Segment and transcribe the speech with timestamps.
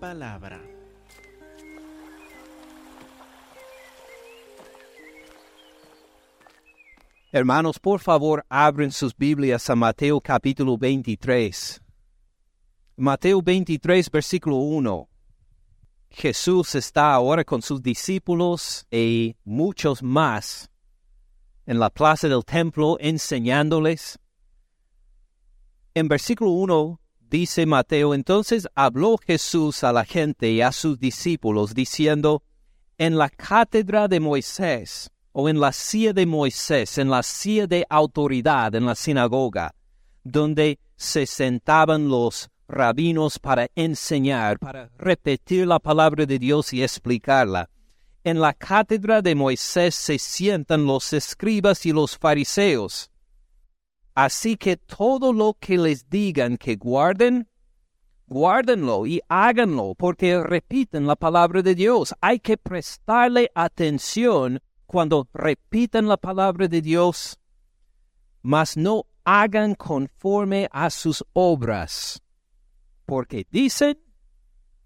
[0.00, 0.60] palabra.
[7.32, 11.80] Hermanos, por favor, abren sus Biblias a Mateo capítulo 23.
[12.96, 15.08] Mateo 23, versículo 1.
[16.10, 20.70] Jesús está ahora con sus discípulos y muchos más
[21.66, 24.18] en la plaza del templo enseñándoles.
[25.94, 31.74] En versículo 1 dice Mateo, entonces habló Jesús a la gente y a sus discípulos
[31.74, 32.42] diciendo,
[32.98, 37.86] en la cátedra de Moisés, o en la silla de Moisés, en la silla de
[37.88, 39.74] autoridad en la sinagoga,
[40.24, 47.68] donde se sentaban los rabinos para enseñar, para repetir la palabra de Dios y explicarla.
[48.22, 53.09] En la cátedra de Moisés se sientan los escribas y los fariseos.
[54.14, 57.48] Así que todo lo que les digan que guarden,
[58.26, 62.14] guárdenlo y háganlo, porque repiten la palabra de Dios.
[62.20, 67.38] Hay que prestarle atención cuando repiten la palabra de Dios,
[68.42, 72.22] mas no hagan conforme a sus obras
[73.10, 73.98] porque dicen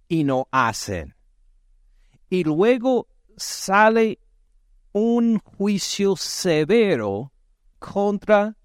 [0.08, 1.14] y no hacen.
[2.30, 4.18] Y luego sale
[4.92, 7.34] un juicio severo
[7.78, 8.56] contra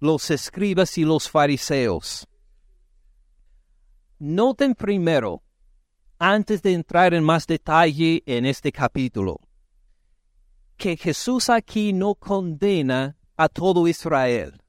[0.00, 2.26] los escribas y los fariseos.
[4.18, 5.42] Noten primero,
[6.18, 9.40] antes de entrar en más detalle en este capítulo,
[10.76, 14.62] que Jesús aquí no condena a todo Israel.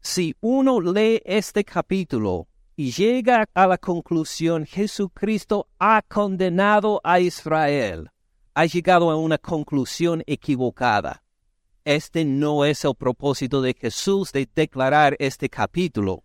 [0.00, 8.10] Si uno lee este capítulo y llega a la conclusión, Jesucristo ha condenado a Israel.
[8.54, 11.22] Ha llegado a una conclusión equivocada.
[11.90, 16.22] Este no es el propósito de Jesús de declarar este capítulo.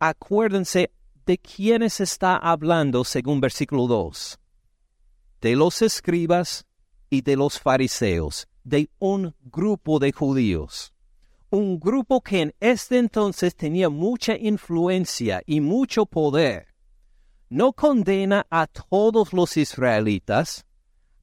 [0.00, 0.90] Acuérdense
[1.24, 4.40] de quiénes está hablando según versículo 2.
[5.40, 6.66] De los escribas
[7.10, 10.92] y de los fariseos, de un grupo de judíos
[11.50, 16.74] un grupo que en este entonces tenía mucha influencia y mucho poder,
[17.50, 20.64] no condena a todos los israelitas,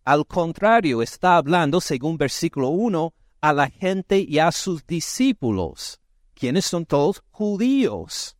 [0.06, 6.00] al contrario está hablando, según versículo 1, a la gente y a sus discípulos,
[6.34, 8.36] quienes son todos judíos.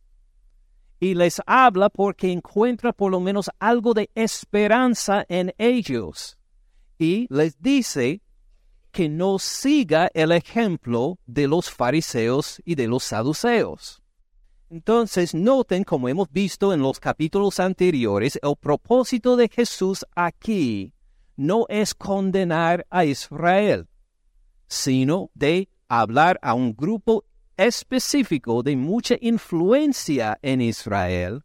[0.98, 6.38] Y les habla porque encuentra por lo menos algo de esperanza en ellos.
[6.98, 8.20] Y les dice
[8.90, 14.02] que no siga el ejemplo de los fariseos y de los saduceos.
[14.68, 20.92] Entonces, noten, como hemos visto en los capítulos anteriores, el propósito de Jesús aquí
[21.40, 23.88] no es condenar a Israel,
[24.66, 27.24] sino de hablar a un grupo
[27.56, 31.42] específico de mucha influencia en Israel,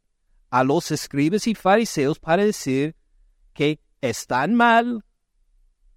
[0.50, 2.98] a los escribas y fariseos para decir
[3.54, 5.06] que están mal,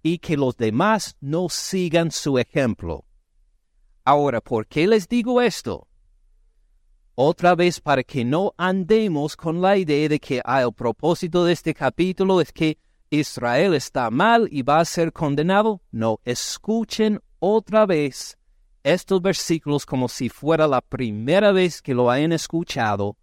[0.01, 3.03] y que los demás no sigan su ejemplo.
[4.05, 5.89] Ahora, ¿por qué les digo esto?
[7.15, 11.51] Otra vez para que no andemos con la idea de que ah, el propósito de
[11.51, 12.77] este capítulo es que
[13.09, 15.81] Israel está mal y va a ser condenado.
[15.91, 18.37] No, escuchen otra vez
[18.83, 23.17] estos versículos como si fuera la primera vez que lo hayan escuchado,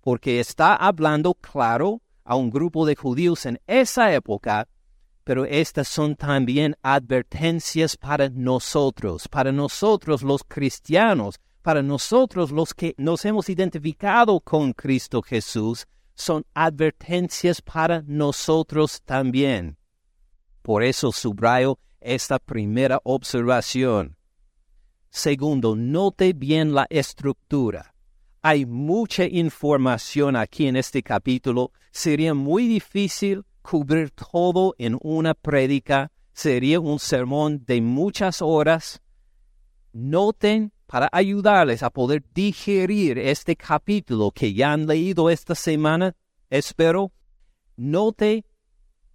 [0.00, 4.68] porque está hablando claro a un grupo de judíos en esa época
[5.28, 12.94] pero estas son también advertencias para nosotros, para nosotros los cristianos, para nosotros los que
[12.96, 15.86] nos hemos identificado con Cristo Jesús,
[16.18, 19.78] son advertencias para nosotros también.
[20.62, 24.16] Por eso subrayo esta primera observación.
[25.10, 27.94] Segundo, note bien la estructura.
[28.42, 31.72] Hay mucha información aquí en este capítulo.
[31.92, 39.00] Sería muy difícil cubrir todo en una prédica, sería un sermón de muchas horas.
[40.00, 46.14] Noten para ayudarles a poder digerir este capítulo que ya han leído esta semana,
[46.48, 47.10] espero,
[47.76, 48.44] note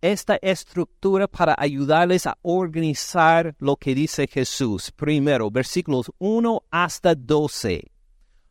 [0.01, 4.91] esta estructura para ayudarles a organizar lo que dice Jesús.
[4.91, 7.89] Primero, versículos 1 hasta 12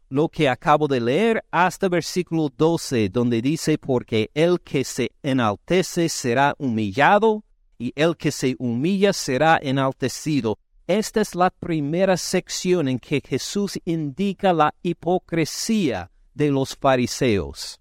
[0.08, 6.10] lo que acabo de leer hasta versículo 12, donde dice, porque el que se enaltece
[6.10, 7.44] será humillado,
[7.78, 10.58] y el que se humilla será enaltecido.
[10.86, 17.80] Esta es la primera sección en que Jesús indica la hipocresía de los fariseos.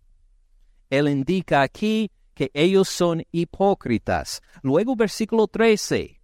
[0.90, 4.42] Él indica aquí que ellos son hipócritas.
[4.62, 6.20] Luego versículo 13.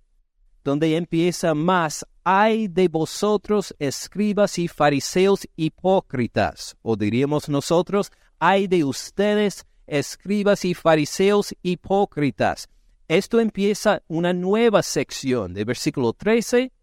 [0.63, 8.83] donde empieza más, ay de vosotros, escribas y fariseos hipócritas, o diríamos nosotros, ay de
[8.83, 12.67] ustedes, escribas y fariseos hipócritas.
[13.07, 16.73] Esto empieza una nueva sección de versículo 13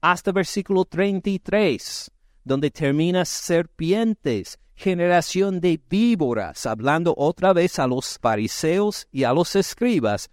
[0.00, 2.10] hasta versículo 33,
[2.42, 9.56] donde termina serpientes, generación de víboras, hablando otra vez a los fariseos y a los
[9.56, 10.30] escribas,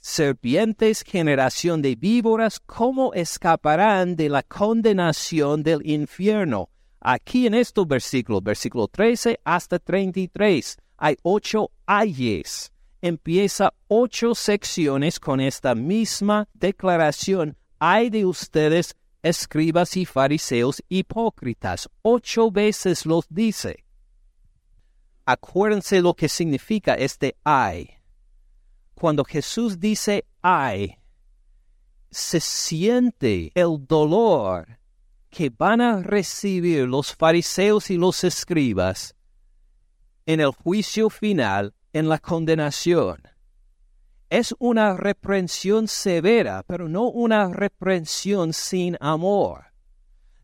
[0.00, 6.70] serpientes, generación de víboras, ¿cómo escaparán de la condenación del infierno?
[6.98, 12.72] Aquí en estos versículos, versículo 13 hasta 33, hay ocho ayes.
[13.00, 17.56] Empieza ocho secciones con esta misma declaración.
[17.78, 21.88] Hay de ustedes, escribas y fariseos hipócritas.
[22.02, 23.84] Ocho veces los dice.
[25.24, 27.98] Acuérdense lo que significa este ay
[28.98, 30.98] cuando Jesús dice ay,
[32.10, 34.78] se siente el dolor
[35.30, 39.14] que van a recibir los fariseos y los escribas
[40.26, 43.22] en el juicio final, en la condenación.
[44.30, 49.64] Es una reprensión severa, pero no una reprensión sin amor.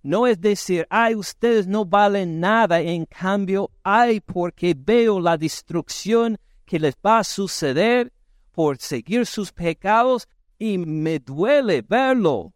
[0.02, 6.38] No es decir, ay, ustedes no valen nada, en cambio, ay, porque veo la destrucción
[6.64, 8.12] que les va a suceder
[8.52, 12.52] por seguir sus pecados y me duele verlo.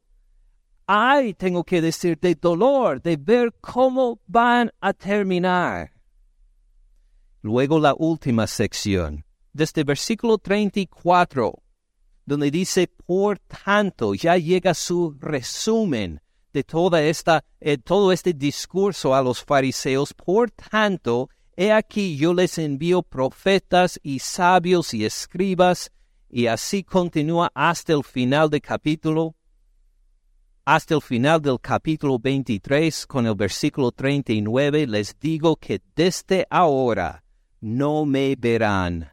[0.86, 5.92] Ay, tengo que decir de dolor, de ver cómo van a terminar.
[7.42, 11.62] Luego la última sección, desde versículo 34,
[12.26, 16.20] donde dice, por tanto, ya llega su resumen
[16.52, 21.28] de toda esta, eh, todo este discurso a los fariseos, por tanto,
[21.60, 25.90] He aquí yo les envío profetas y sabios y escribas,
[26.30, 29.34] y así continúa hasta el final del capítulo,
[30.64, 37.24] hasta el final del capítulo 23 con el versículo 39, les digo que desde ahora
[37.60, 39.12] no me verán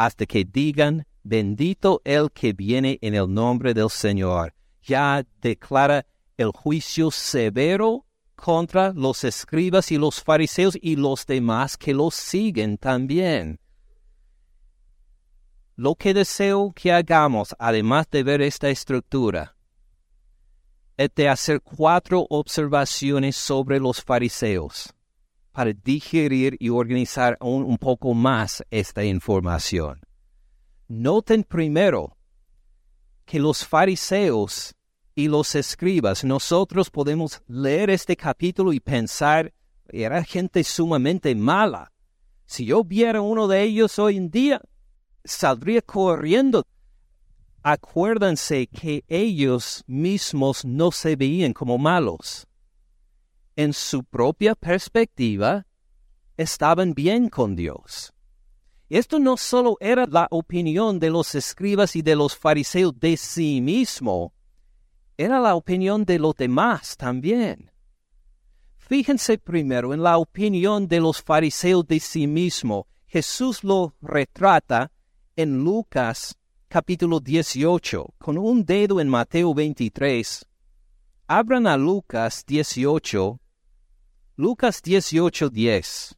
[0.00, 4.54] hasta que digan, bendito el que viene en el nombre del Señor.
[4.82, 6.06] Ya declara
[6.38, 12.78] el juicio severo contra los escribas y los fariseos y los demás que los siguen
[12.78, 13.60] también.
[15.76, 19.54] Lo que deseo que hagamos, además de ver esta estructura,
[20.96, 24.94] es de hacer cuatro observaciones sobre los fariseos
[25.52, 30.00] para digerir y organizar un poco más esta información.
[30.88, 32.16] Noten primero
[33.24, 34.74] que los fariseos
[35.14, 39.52] y los escribas, nosotros podemos leer este capítulo y pensar,
[39.88, 41.92] era gente sumamente mala.
[42.46, 44.60] Si yo viera uno de ellos hoy en día,
[45.24, 46.66] saldría corriendo.
[47.62, 52.48] Acuérdense que ellos mismos no se veían como malos.
[53.60, 55.66] En su propia perspectiva,
[56.38, 58.14] estaban bien con Dios.
[58.88, 63.60] Esto no solo era la opinión de los escribas y de los fariseos de sí
[63.60, 64.32] mismo,
[65.18, 67.70] era la opinión de los demás también.
[68.78, 72.86] Fíjense primero en la opinión de los fariseos de sí mismo.
[73.08, 74.90] Jesús lo retrata
[75.36, 76.34] en Lucas
[76.68, 80.46] capítulo 18, con un dedo en Mateo 23.
[81.26, 83.38] Abran a Lucas 18,
[84.40, 86.16] Lucas 18, 10.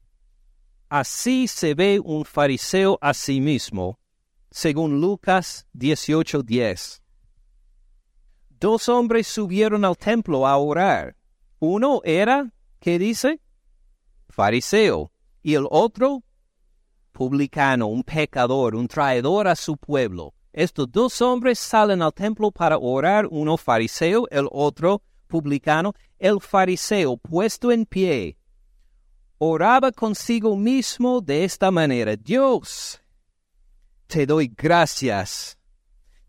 [0.88, 3.98] Así se ve un fariseo a sí mismo,
[4.48, 7.02] según Lucas 18, 10.
[8.60, 11.16] Dos hombres subieron al templo a orar.
[11.58, 13.40] Uno era, ¿qué dice?
[14.28, 15.10] Fariseo.
[15.42, 16.22] Y el otro,
[17.10, 20.32] publicano, un pecador, un traidor a su pueblo.
[20.52, 25.94] Estos dos hombres salen al templo para orar, uno fariseo, el otro publicano.
[26.18, 28.36] El fariseo, puesto en pie,
[29.38, 33.00] oraba consigo mismo de esta manera, Dios,
[34.06, 35.56] te doy gracias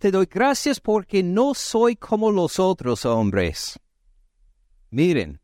[0.04, 3.80] te doy gracias porque no soy como los otros hombres.
[4.90, 5.40] Miren,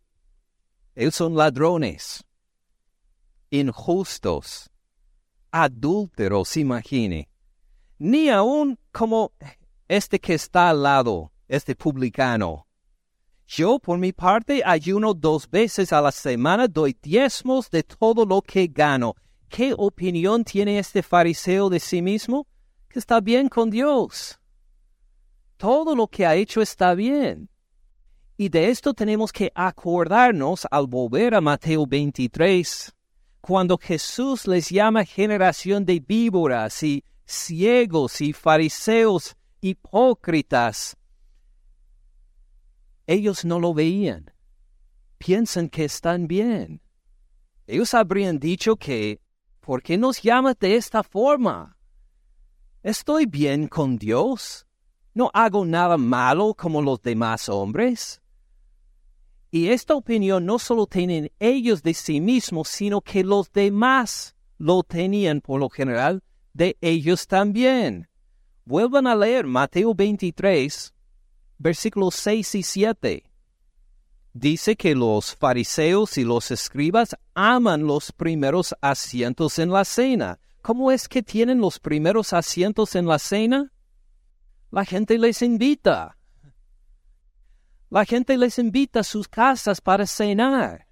[0.96, 2.26] ellos son ladrones,
[3.52, 4.70] injustos,
[5.50, 7.30] adúlteros, imagine.
[8.00, 9.32] Ni aun como
[9.88, 12.68] este que está al lado, este publicano.
[13.50, 18.42] Yo, por mi parte, ayuno dos veces a la semana, doy diezmos de todo lo
[18.42, 19.16] que gano.
[19.50, 22.46] ¿Qué opinión tiene este fariseo de sí mismo?
[22.88, 24.40] Que está bien con Dios
[25.60, 27.50] todo lo que ha hecho está bien.
[28.38, 32.94] Y de esto tenemos que acordarnos al volver a Mateo 23,
[33.42, 40.96] cuando Jesús les llama generación de víboras y ciegos y fariseos hipócritas.
[43.10, 44.32] Ellos no lo veían.
[45.18, 46.80] Piensan que están bien.
[47.66, 49.20] Ellos habrían dicho que,
[49.62, 51.76] ¿por qué nos llamas de esta forma?
[52.84, 54.68] Estoy bien con Dios.
[55.16, 58.22] No hago nada malo como los demás hombres.
[59.50, 64.84] Y esta opinión no solo tienen ellos de sí mismos, sino que los demás lo
[64.84, 66.22] tenían por lo general
[66.54, 68.08] de ellos también.
[68.66, 70.94] Vuelvan a leer Mateo 23,
[71.60, 73.24] versículos 6 y 7.
[74.34, 80.40] Dice que los fariseos y los escribas aman los primeros asientos en la cena.
[80.62, 83.72] ¿Cómo es que tienen los primeros asientos en la cena?
[84.72, 86.18] La gente les invita.
[87.90, 90.89] La gente les invita a sus casas para cenar.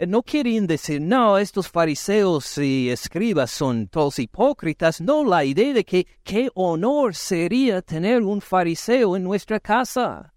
[0.00, 5.00] Eh, no quieren decir, no, estos fariseos y escribas son todos hipócritas.
[5.00, 10.32] No, la idea de que qué honor sería tener un fariseo en nuestra casa.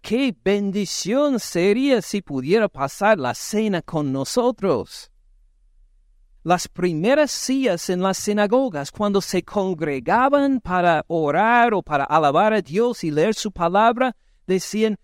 [0.00, 5.12] Qué bendición sería si pudiera pasar la cena con nosotros.
[6.42, 12.60] Las primeras sillas en las sinagogas, cuando se congregaban para orar o para alabar a
[12.60, 14.98] Dios y leer su palabra, decían,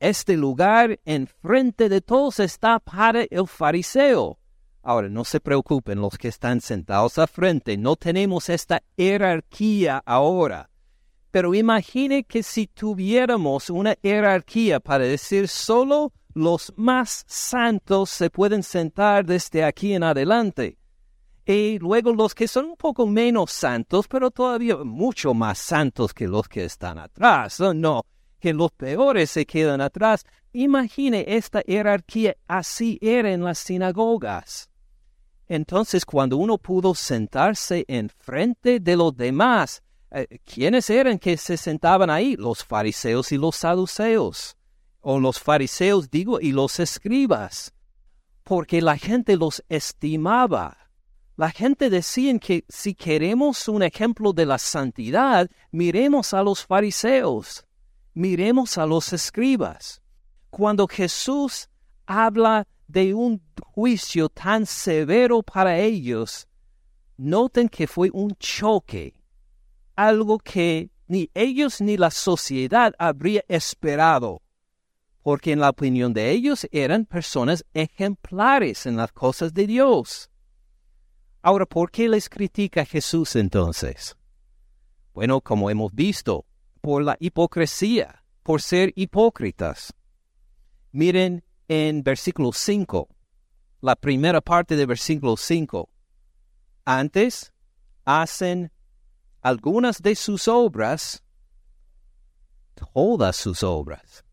[0.00, 4.38] este lugar enfrente de todos está para el fariseo.
[4.82, 10.70] Ahora, no se preocupen los que están sentados a frente, no tenemos esta jerarquía ahora.
[11.30, 18.62] Pero imagine que si tuviéramos una jerarquía para decir solo los más santos se pueden
[18.62, 20.78] sentar desde aquí en adelante.
[21.44, 26.26] Y luego los que son un poco menos santos, pero todavía mucho más santos que
[26.26, 27.60] los que están atrás.
[27.74, 28.04] No,
[28.38, 30.24] que los peores se quedan atrás.
[30.52, 34.70] Imagine esta jerarquía, así era en las sinagogas.
[35.48, 42.10] Entonces, cuando uno pudo sentarse enfrente de los demás, eh, ¿quiénes eran que se sentaban
[42.10, 42.36] ahí?
[42.36, 44.56] Los fariseos y los saduceos.
[45.00, 47.72] O los fariseos, digo, y los escribas.
[48.42, 50.90] Porque la gente los estimaba.
[51.36, 57.65] La gente decía que si queremos un ejemplo de la santidad, miremos a los fariseos
[58.16, 60.00] miremos a los escribas.
[60.48, 61.68] Cuando Jesús
[62.06, 66.48] habla de un juicio tan severo para ellos,
[67.18, 69.22] noten que fue un choque,
[69.94, 74.40] algo que ni ellos ni la sociedad habría esperado,
[75.22, 80.30] porque en la opinión de ellos eran personas ejemplares en las cosas de Dios.
[81.42, 84.16] Ahora, ¿por qué les critica Jesús entonces?
[85.12, 86.46] Bueno, como hemos visto,
[86.80, 89.94] por la hipocresía, por ser hipócritas.
[90.92, 93.08] Miren en versículo 5,
[93.80, 95.88] la primera parte de versículo 5.
[96.84, 97.52] Antes
[98.04, 98.72] hacen
[99.42, 101.22] algunas de sus obras,
[102.92, 104.24] todas sus obras.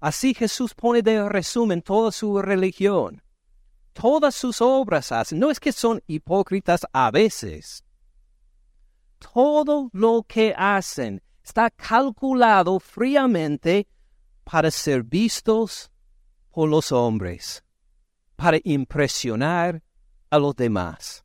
[0.00, 3.22] Así Jesús pone de resumen toda su religión.
[3.92, 5.38] Todas sus obras hacen.
[5.38, 7.84] No es que son hipócritas a veces.
[9.18, 13.86] Todo lo que hacen está calculado fríamente
[14.44, 15.90] para ser vistos
[16.50, 17.64] por los hombres,
[18.36, 19.82] para impresionar
[20.30, 21.24] a los demás.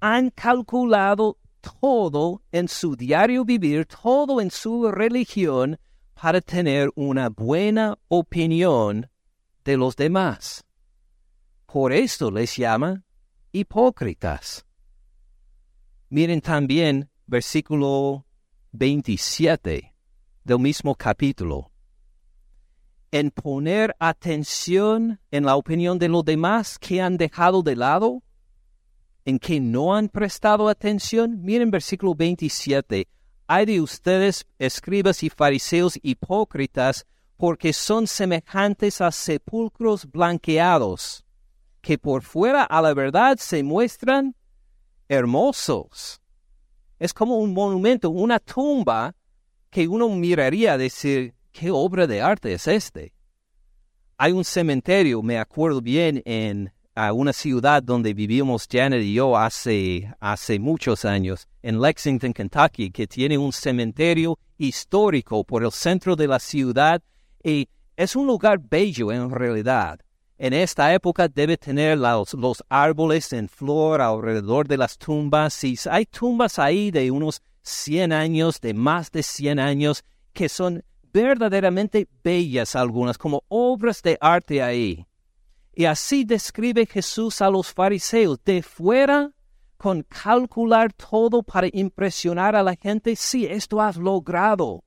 [0.00, 5.78] Han calculado todo en su diario vivir, todo en su religión,
[6.14, 9.10] para tener una buena opinión
[9.64, 10.64] de los demás.
[11.66, 13.04] Por esto les llama
[13.52, 14.64] hipócritas.
[16.08, 18.25] Miren también versículo
[18.76, 19.94] 27
[20.44, 21.70] del mismo capítulo.
[23.10, 28.22] En poner atención en la opinión de los demás que han dejado de lado,
[29.24, 33.08] en que no han prestado atención, miren versículo 27.
[33.46, 37.06] Hay de ustedes, escribas y fariseos hipócritas,
[37.36, 41.24] porque son semejantes a sepulcros blanqueados,
[41.80, 44.34] que por fuera a la verdad se muestran
[45.08, 46.20] hermosos
[46.98, 49.14] es como un monumento, una tumba
[49.70, 53.12] que uno miraría a decir, ¿qué obra de arte es este?
[54.16, 56.72] Hay un cementerio, me acuerdo bien, en
[57.12, 63.06] una ciudad donde vivimos Janet y yo hace, hace muchos años, en Lexington, Kentucky, que
[63.06, 67.02] tiene un cementerio histórico por el centro de la ciudad
[67.44, 70.00] y es un lugar bello en realidad
[70.38, 75.64] en esta época debe tener los, árboles en flor alrededor de las tumbas.
[75.64, 80.84] Y hay tumbas ahí de unos 100 años, de más de 100 años, que son
[81.12, 85.06] verdaderamente bellas algunas, como obras de arte ahí.
[85.74, 89.30] Y así describe Jesús a los fariseos, de fuera,
[89.76, 94.85] con calcular todo para impresionar a la gente, sí, esto has logrado.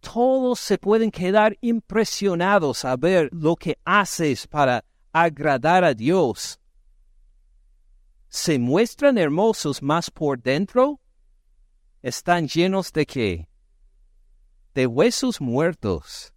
[0.00, 6.60] Todos se pueden quedar impresionados a ver lo que haces para agradar a Dios.
[8.28, 11.00] ¿Se muestran hermosos más por dentro?
[12.02, 13.48] Están llenos de qué?
[14.74, 16.32] De huesos muertos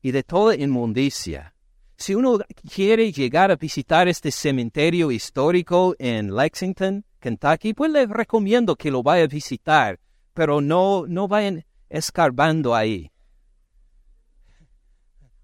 [0.00, 1.54] y de toda inmundicia.
[1.96, 2.38] Si uno
[2.72, 9.02] quiere llegar a visitar este cementerio histórico en Lexington, Kentucky, pues les recomiendo que lo
[9.02, 9.98] vaya a visitar,
[10.32, 13.10] pero no, no vayan escarbando ahí.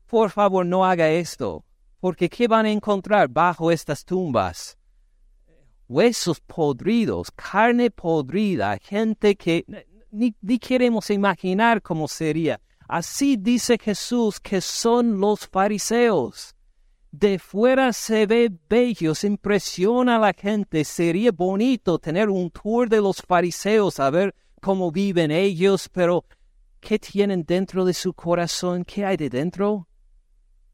[0.07, 1.65] Por favor, no haga esto,
[1.99, 4.77] porque ¿qué van a encontrar bajo estas tumbas?
[5.89, 9.65] Huesos podridos, carne podrida, gente que
[10.11, 12.61] ni, queremos imaginar cómo sería.
[12.87, 16.55] Así dice Jesús que son los fariseos.
[17.11, 20.85] De fuera se ve bello, se impresiona a la gente.
[20.85, 26.25] Sería bonito tener un tour de los fariseos a ver cómo viven ellos, pero
[26.81, 28.85] ¿qué tienen dentro de su corazón?
[28.85, 29.89] ¿Qué hay de dentro?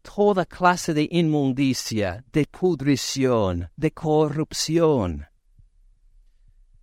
[0.03, 5.27] Toda clase de inmundicia, de pudrición, de corrupción.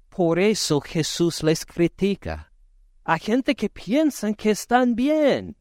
[0.10, 2.52] Por eso Jesús les critica
[3.04, 5.56] a gente que piensan que están bien,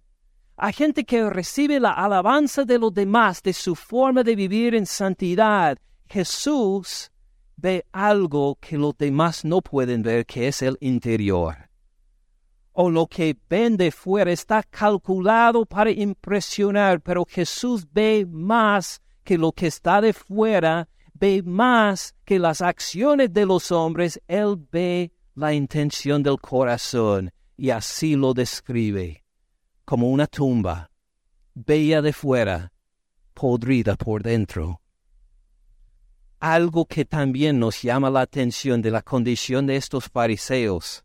[0.56, 4.86] a gente que recibe la alabanza de los demás de su forma de vivir en
[4.86, 5.76] santidad.
[6.08, 7.10] Jesús
[7.56, 11.70] ve algo que los demás no pueden ver, que es el interior.
[12.72, 19.38] O lo que ven de fuera está calculado para impresionar, pero Jesús ve más que
[19.38, 25.12] lo que está de fuera, ve más que las acciones de los hombres, Él ve
[25.34, 29.24] la intención del corazón y así lo describe
[29.84, 30.90] como una tumba,
[31.54, 32.72] bella de fuera,
[33.34, 34.80] podrida por dentro.
[36.44, 41.02] Algo que también nos llama la atención de la condición de estos fariseos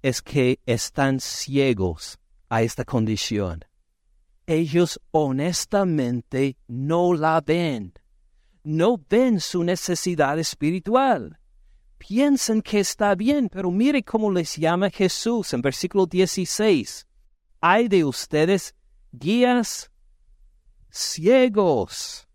[0.00, 3.64] es que están ciegos a esta condición.
[4.46, 7.94] Ellos honestamente no la ven,
[8.62, 11.40] no ven su necesidad espiritual
[11.98, 17.06] piensan que está bien, pero mire cómo les llama Jesús en versículo 16.
[17.60, 18.72] Hay de ustedes
[19.12, 19.90] guías
[20.90, 22.28] ciegos.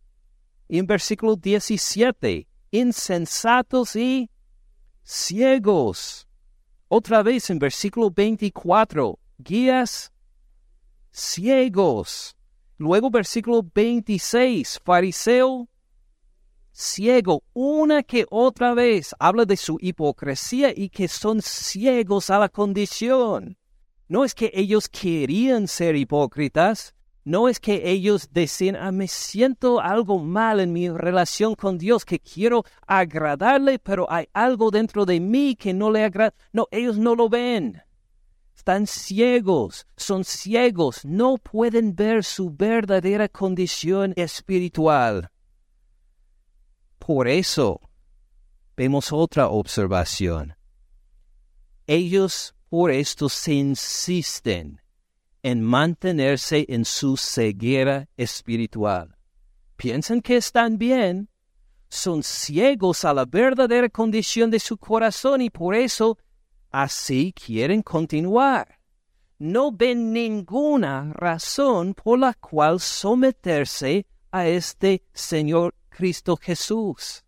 [0.67, 4.29] Y en versículo 17, insensatos y
[5.03, 6.27] ciegos.
[6.87, 10.11] Otra vez en versículo 24, guías
[11.11, 12.35] ciegos.
[12.77, 15.67] Luego versículo 26, fariseo
[16.77, 19.15] ciego una que otra vez.
[19.17, 23.57] Habla de su hipocresía y que son ciegos a la condición.
[24.07, 26.93] No es que ellos querían ser hipócritas,
[27.27, 32.05] no es que ellos decían, ah, me siento algo mal en mi relación con Dios,
[32.05, 36.33] que quiero agradarle, pero hay algo dentro de mí que no le agrada.
[36.53, 37.83] No, ellos no lo ven.
[38.55, 45.29] Están ciegos, son ciegos, no pueden ver su verdadera condición espiritual.
[46.97, 47.81] Por eso
[48.77, 50.55] vemos otra observación.
[51.87, 54.79] Ellos por esto se insisten
[55.43, 59.17] en mantenerse en su ceguera espiritual.
[59.75, 61.29] Piensan que están bien,
[61.89, 66.17] son ciegos a la verdadera condición de su corazón y por eso
[66.71, 68.79] así quieren continuar.
[69.39, 77.23] No ven ninguna razón por la cual someterse a este Señor Cristo Jesús,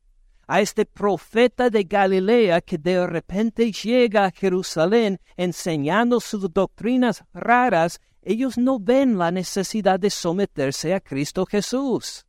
[0.49, 8.01] a este profeta de Galilea que de repente llega a Jerusalén enseñando sus doctrinas raras,
[8.23, 12.25] ellos no ven la necesidad de someterse a Cristo Jesús,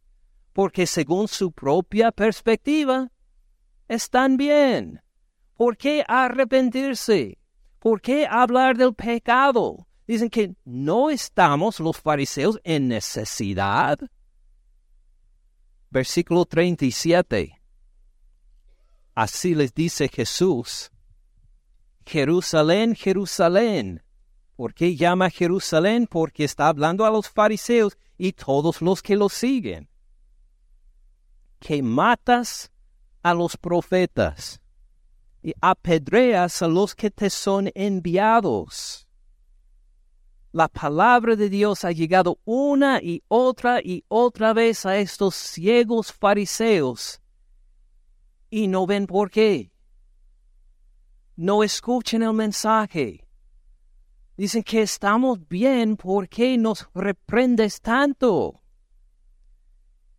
[0.52, 3.10] porque según su propia perspectiva,
[3.88, 5.00] están bien.
[5.56, 7.38] ¿Por qué arrepentirse?
[7.78, 9.86] ¿Por qué hablar del pecado?
[10.06, 13.98] Dicen que no estamos los fariseos en necesidad
[15.90, 17.59] versículo 37.
[19.20, 20.90] Así les dice Jesús,
[22.06, 24.02] Jerusalén, Jerusalén.
[24.56, 26.06] ¿Por qué llama Jerusalén?
[26.06, 29.90] Porque está hablando a los fariseos y todos los que lo siguen.
[31.58, 32.72] Que matas
[33.22, 34.62] a los profetas
[35.42, 39.06] y apedreas a los que te son enviados
[40.52, 46.10] la palabra de Dios ha llegado una y otra y otra vez a estos ciegos
[46.10, 47.20] fariseos
[48.50, 49.72] y no ven por qué.
[51.36, 53.26] No escuchen el mensaje.
[54.36, 58.60] Dicen que estamos bien, ¿por qué nos reprendes tanto?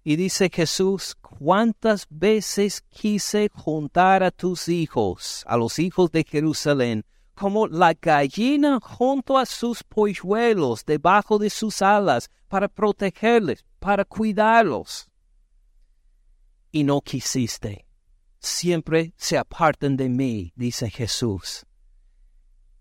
[0.04, 7.06] Y dice Jesús, ¿cuántas veces quise juntar a tus hijos, a los hijos de Jerusalén,
[7.42, 15.10] como la gallina junto a sus polluelos debajo de sus alas para protegerles, para cuidarlos.
[16.72, 17.88] Y no quisiste.
[18.42, 21.64] Siempre se apartan de mí, dice Jesús.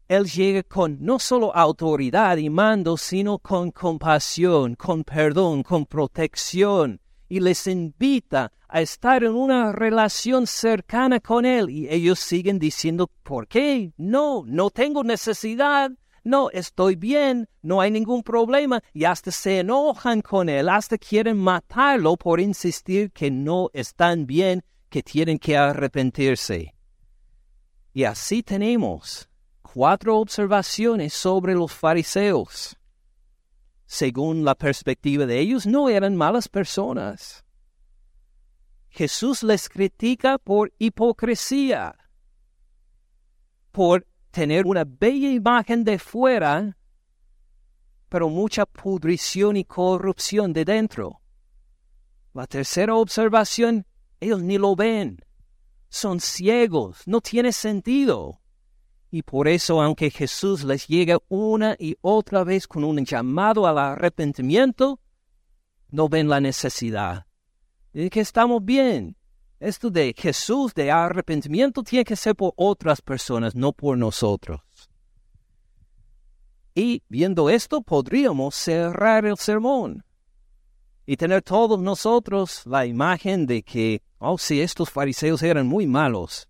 [0.09, 6.99] Él llega con no solo autoridad y mando, sino con compasión, con perdón, con protección,
[7.29, 11.69] y les invita a estar en una relación cercana con Él.
[11.69, 13.93] Y ellos siguen diciendo, ¿por qué?
[13.99, 15.93] No, no tengo necesidad.
[16.25, 18.83] No, estoy bien, no hay ningún problema.
[18.95, 24.65] Y hasta se enojan con Él, hasta quieren matarlo por insistir que no están bien,
[24.91, 26.75] que tienen que arrepentirse.
[27.95, 29.29] Y así tenemos
[29.63, 32.77] cuatro observaciones sobre los fariseos
[33.91, 37.45] según la perspectiva de ellos, no eran malas personas.
[38.89, 41.97] Jesús les critica por hipocresía,
[43.73, 46.79] por tener una bella imagen de fuera,
[48.09, 51.21] pero mucha pudrición y corrupción de dentro.
[52.33, 53.85] La tercera observación,
[54.21, 55.19] ellos ni lo ven.
[55.89, 58.41] Son ciegos, no tiene sentido.
[59.11, 63.79] Y por eso, aunque Jesús les llega una y otra vez con un llamado al
[63.79, 65.01] arrepentimiento,
[65.89, 67.27] no ven la necesidad.
[67.93, 69.17] Y que estamos bien.
[69.59, 74.61] Esto de Jesús, de arrepentimiento, tiene que ser por otras personas, no por nosotros.
[76.75, 80.05] Y viendo esto, podríamos cerrar el sermón
[81.11, 86.49] y tener todos nosotros la imagen de que, oh, si estos fariseos eran muy malos,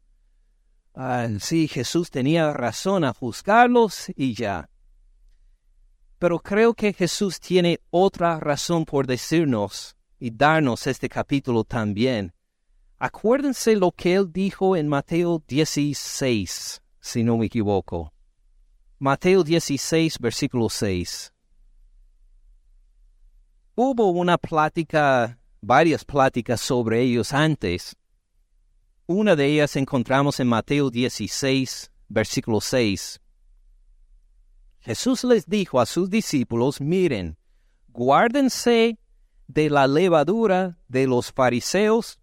[0.94, 4.68] Ah, sí, Jesús tenía razón a juzgarlos y ya.
[6.18, 12.34] Pero creo que Jesús tiene otra razón por decirnos y darnos este capítulo también.
[12.98, 18.12] Acuérdense lo que él dijo en Mateo 16, si no me equivoco.
[18.98, 21.32] Mateo 16, versículo 6.
[23.82, 27.96] Hubo una plática, varias pláticas sobre ellos antes,
[29.06, 33.22] una de ellas encontramos en Mateo 16, versículo 6.
[34.80, 37.38] Jesús les dijo a sus discípulos, miren,
[37.88, 38.98] guárdense
[39.48, 42.20] de la levadura de los fariseos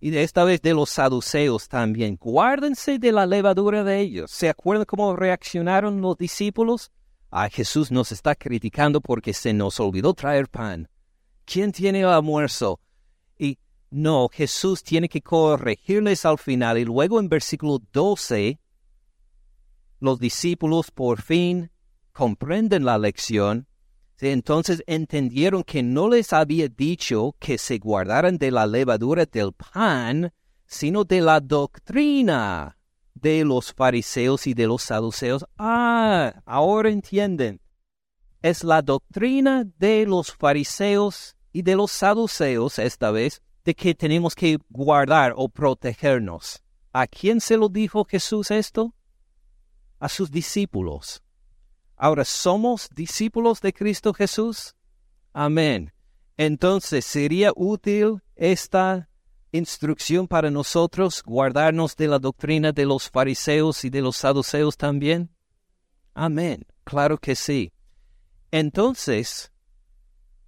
[0.00, 2.16] y de esta vez de los saduceos también.
[2.18, 4.30] Guárdense de la levadura de ellos.
[4.30, 6.92] ¿Se acuerdan cómo reaccionaron los discípulos?
[7.38, 10.88] Ah, Jesús nos está criticando porque se nos olvidó traer pan.
[11.44, 12.80] ¿Quién tiene almuerzo?
[13.38, 13.58] Y
[13.90, 18.58] no, Jesús tiene que corregirles al final y luego en versículo 12
[20.00, 21.70] los discípulos por fin
[22.12, 23.66] comprenden la lección.
[24.18, 30.32] Entonces entendieron que no les había dicho que se guardaran de la levadura del pan,
[30.64, 32.78] sino de la doctrina
[33.20, 35.44] de los fariseos y de los saduceos.
[35.58, 37.60] Ah, ahora entienden.
[38.42, 44.34] Es la doctrina de los fariseos y de los saduceos esta vez de que tenemos
[44.34, 46.62] que guardar o protegernos.
[46.92, 48.94] ¿A quién se lo dijo Jesús esto?
[49.98, 51.22] A sus discípulos.
[51.96, 54.76] Ahora, ¿somos discípulos de Cristo Jesús?
[55.32, 55.92] Amén.
[56.36, 59.08] Entonces, ¿sería útil esta
[59.52, 65.30] instrucción para nosotros guardarnos de la doctrina de los fariseos y de los saduceos también?
[66.14, 66.66] Amén.
[66.84, 67.72] Claro que sí.
[68.50, 69.52] Entonces,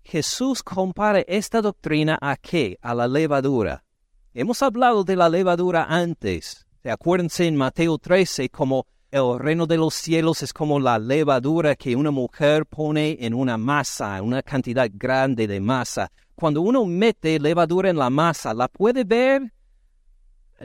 [0.03, 2.79] Jesús compara esta doctrina a qué?
[2.81, 3.85] A la levadura.
[4.33, 6.67] Hemos hablado de la levadura antes.
[6.85, 11.97] Acuérdense en Mateo 13 como el reino de los cielos es como la levadura que
[11.97, 16.11] una mujer pone en una masa, una cantidad grande de masa.
[16.35, 19.53] Cuando uno mete levadura en la masa, ¿la puede ver?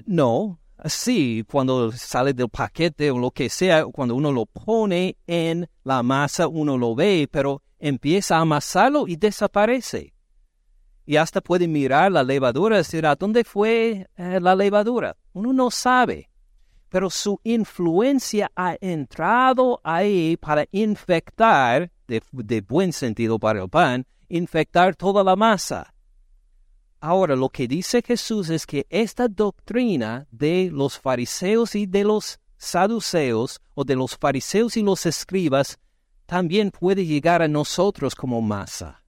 [0.06, 0.60] No.
[0.86, 6.04] Sí, cuando sale del paquete o lo que sea, cuando uno lo pone en la
[6.04, 10.14] masa, uno lo ve, pero empieza a amasarlo y desaparece.
[11.06, 15.16] Y hasta puede mirar la levadura y decir, ¿a dónde fue eh, la levadura?
[15.32, 16.30] Uno no sabe,
[16.94, 24.96] pero su influencia ha entrado ahí para infectar, de, buen sentido para el pan, infectar
[24.96, 25.92] toda la masa.
[27.00, 32.38] Ahora, lo que dice Jesús es que esta doctrina de los fariseos y de los
[32.58, 35.80] saduceos, o de los fariseos y los escribas,
[36.28, 39.04] también puede llegar a nosotros como masa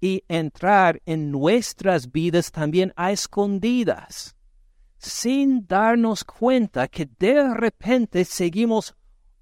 [0.00, 4.35] y entrar en nuestras vidas también a escondidas,
[5.06, 8.94] sin darnos cuenta que de repente seguimos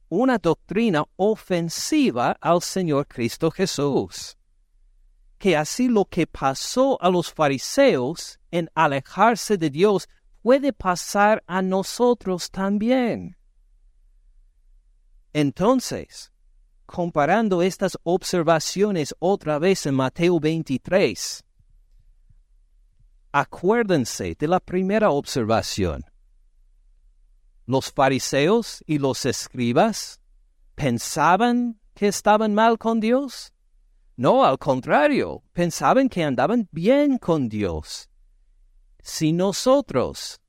[0.08, 4.36] una doctrina ofensiva al Señor Cristo Jesús.
[5.38, 10.08] Que así lo que pasó a los fariseos en alejarse de Dios
[10.42, 13.36] puede pasar a nosotros también.
[15.32, 16.32] Entonces,
[16.86, 21.43] comparando estas observaciones otra vez en Mateo 23,
[23.34, 26.04] acuérdense de la primera observación.
[27.66, 30.20] Los fariseos y los escribas
[30.76, 33.52] pensaban que estaban mal con Dios.
[34.16, 38.08] No, al contrario, pensaban que andaban bien con Dios.
[39.02, 40.40] Si nosotros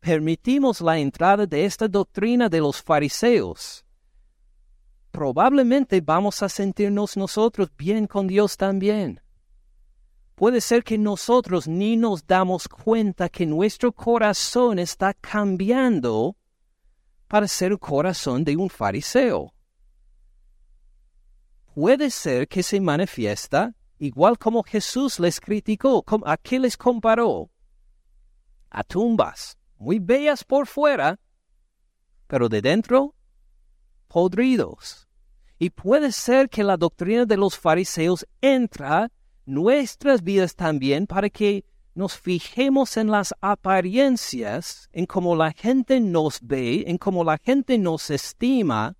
[0.00, 3.84] permitimos la entrada de esta doctrina de los fariseos,
[5.10, 9.20] probablemente vamos a sentirnos nosotros bien con Dios también.
[10.36, 16.36] Puede ser que nosotros ni nos damos cuenta que nuestro corazón está cambiando
[17.26, 19.54] para ser el corazón de un fariseo.
[21.74, 27.50] Puede ser que se manifiesta igual como Jesús les criticó, ¿a qué les comparó?
[28.68, 31.18] A tumbas, muy bellas por fuera,
[32.26, 33.14] pero de dentro,
[34.06, 35.08] podridos.
[35.58, 39.10] Y puede ser que la doctrina de los fariseos entra
[39.46, 46.40] nuestras vidas también para que nos fijemos en las apariencias, en cómo la gente nos
[46.42, 48.96] ve, en cómo la gente nos estima,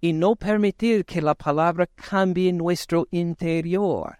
[0.00, 4.16] y no permitir que la palabra cambie nuestro interior.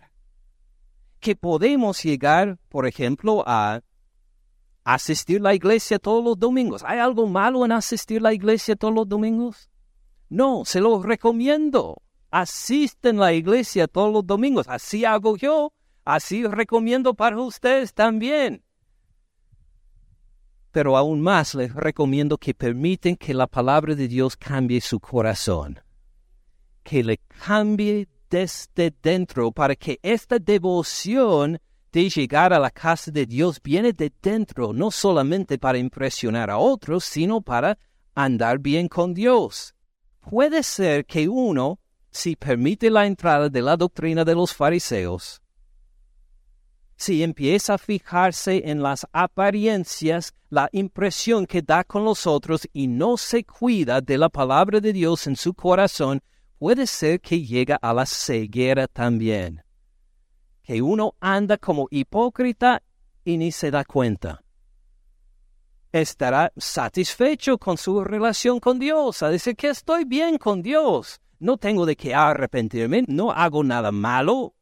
[1.20, 3.82] Que podemos llegar, por ejemplo, a
[4.82, 6.82] asistir a la iglesia todos los domingos.
[6.84, 9.70] ¿Hay algo malo en asistir a la iglesia todos los domingos?
[10.28, 12.02] No, se lo recomiendo.
[12.30, 14.66] Asisten a la iglesia todos los domingos.
[14.68, 15.72] Así hago yo.
[16.04, 18.64] Así recomiendo para ustedes también.
[20.70, 25.80] Pero aún más les recomiendo que permiten que la palabra de Dios cambie su corazón.
[26.82, 31.58] Que le cambie desde dentro para que esta devoción
[31.92, 36.58] de llegar a la casa de Dios viene de dentro, no solamente para impresionar a
[36.58, 37.78] otros, sino para
[38.14, 39.74] andar bien con Dios.
[40.20, 41.78] Puede ser que uno,
[42.10, 45.40] si permite la entrada de la doctrina de los fariseos,
[46.98, 52.88] si empieza a fijarse en las apariencias, la impresión que da con los otros y
[52.88, 56.20] no se cuida de la palabra de Dios en su corazón,
[56.58, 59.62] puede ser que llegue a la ceguera también.
[60.64, 62.82] Que uno anda como hipócrita
[63.24, 64.42] y ni se da cuenta.
[65.92, 71.56] Estará satisfecho con su relación con Dios, a decir que estoy bien con Dios, no
[71.56, 74.54] tengo de qué arrepentirme, no hago nada malo,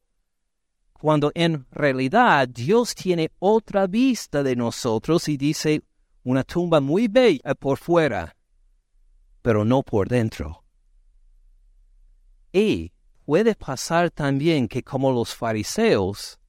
[0.93, 5.83] cuando en realidad Dios tiene otra vista de nosotros y dice
[6.25, 8.37] una tumba muy bella por fuera,
[9.43, 10.65] pero no por dentro.
[12.53, 12.93] Y
[13.25, 16.41] puede pasar también que como los fariseos,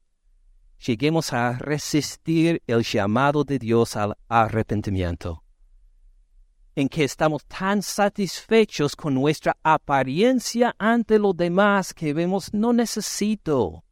[0.85, 5.43] lleguemos a resistir el llamado de Dios al arrepentimiento,
[6.77, 13.83] en que estamos tan satisfechos con nuestra apariencia ante los demás que vemos no necesito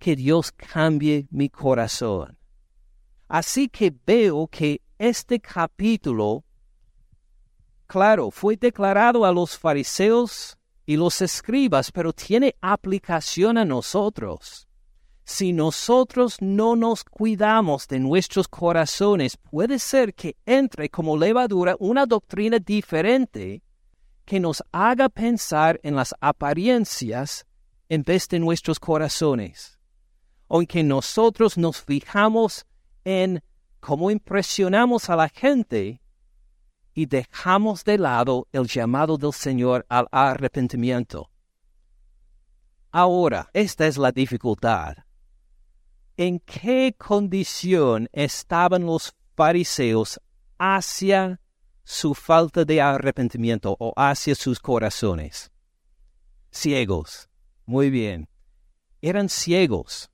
[0.00, 2.36] que Dios cambie mi corazón.
[3.28, 6.42] Así que veo que este capítulo,
[7.86, 14.65] claro, fue declarado a los fariseos y los escribas, pero tiene aplicación a nosotros.
[15.28, 22.06] Si nosotros no nos cuidamos de nuestros corazones, puede ser que entre como levadura una
[22.06, 23.60] doctrina diferente
[24.24, 27.44] que nos haga pensar en las apariencias
[27.88, 29.80] en vez de nuestros corazones
[30.46, 32.64] o en que nosotros nos fijamos
[33.04, 33.42] en
[33.80, 36.00] cómo impresionamos a la gente
[36.94, 41.32] y dejamos de lado el llamado del Señor al arrepentimiento.
[42.92, 45.05] Ahora, esta es la dificultad.
[46.16, 50.20] ¿En qué condición estaban los fariseos
[50.58, 51.40] hacia
[51.84, 55.50] su falta de arrepentimiento o hacia sus corazones?
[56.50, 57.28] Ciegos.
[57.66, 58.28] Muy bien.
[59.02, 60.10] Eran ciegos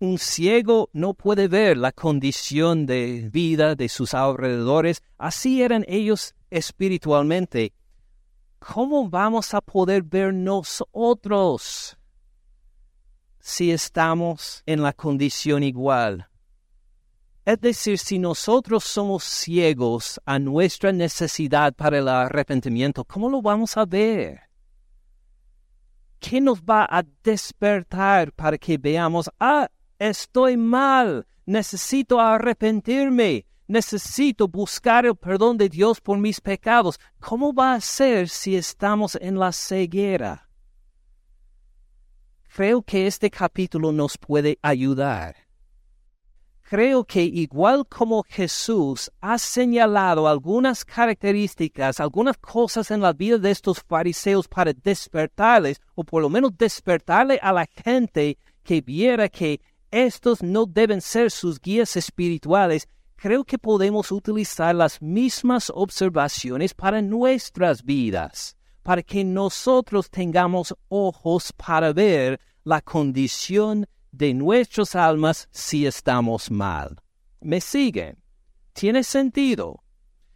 [0.00, 6.34] un ciego no puede ver la condición de vida de sus alrededores, así eran ellos
[6.48, 7.74] espiritualmente.
[8.58, 11.98] ¿Cómo vamos a poder ver nosotros
[13.40, 16.28] si estamos en la condición igual?
[17.44, 23.76] Es decir, si nosotros somos ciegos a nuestra necesidad para el arrepentimiento, ¿cómo lo vamos
[23.76, 24.42] a ver?
[26.20, 35.06] ¿Qué nos va a despertar para que veamos, ah, estoy mal, necesito arrepentirme, necesito buscar
[35.06, 36.98] el perdón de Dios por mis pecados.
[37.20, 40.49] ¿Cómo va a ser si estamos en la ceguera?
[42.52, 45.36] Creo que este capítulo nos puede ayudar.
[46.62, 53.50] creo que igual como Jesús ha señalado algunas características, algunas cosas en la vida de
[53.50, 59.60] estos fariseos para despertarles, o por lo menos despertarle a la gente que viera que
[59.90, 62.86] estos no deben ser sus guías espirituales,
[63.16, 71.52] creo que podemos utilizar las mismas observaciones para nuestras vidas, para que nosotros tengamos ojos
[71.52, 77.00] para ver la condición de nuestras almas si estamos mal.
[77.40, 78.22] ¿Me siguen?
[78.72, 79.82] ¿Tiene sentido?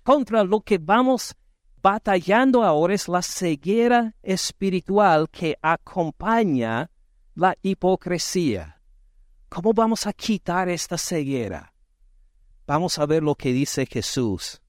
[0.03, 1.35] Contra lo que vamos
[1.83, 6.91] batallando ahora es la ceguera espiritual que acompaña
[7.35, 8.81] la hipocresía.
[9.49, 11.75] ¿Cómo vamos a quitar esta ceguera?
[12.67, 14.61] Vamos a ver lo que dice Jesús.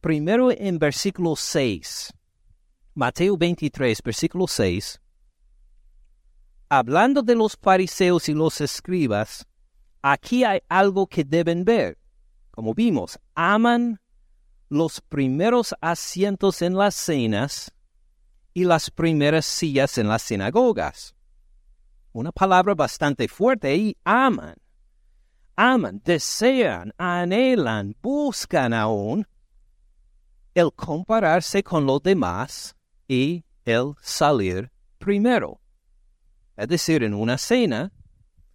[0.00, 2.12] Primero en versículo 6.
[2.94, 5.02] Mateo 23, versículo 6
[6.72, 9.46] hablando de los fariseos y los escribas,
[10.00, 11.98] aquí hay algo que deben ver.
[12.50, 14.00] Como vimos, aman
[14.70, 17.74] los primeros asientos en las cenas
[18.54, 21.14] y las primeras sillas en las sinagogas.
[22.12, 24.54] Una palabra bastante fuerte y aman.
[25.54, 29.26] Aman, desean, anhelan, buscan aún
[30.54, 32.74] el compararse con los demás
[33.12, 35.60] y el salir primero.
[36.56, 37.92] Es decir, en una cena,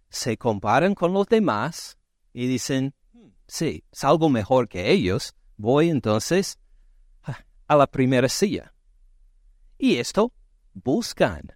[0.08, 1.96] se comparan con los demás
[2.32, 2.92] y dicen,
[3.46, 6.58] sí, salgo mejor que ellos, voy entonces
[7.68, 8.74] a la primera silla.
[9.78, 10.32] Y esto
[10.74, 11.52] buscan,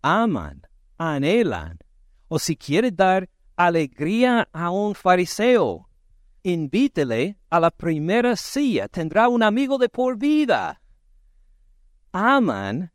[0.00, 0.62] aman,
[0.98, 1.78] anhelan.
[2.26, 5.88] O si quiere dar alegría a un fariseo,
[6.42, 10.81] invítele a la primera silla, tendrá un amigo de por vida.
[12.12, 12.92] Aman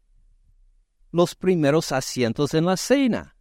[1.11, 3.35] los primeros asientos en la cena.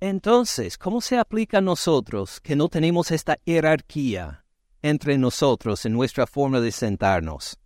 [0.00, 4.44] Entonces, ¿cómo se aplica a nosotros que no tenemos esta jerarquía
[4.82, 7.60] entre nosotros en nuestra forma de sentarnos?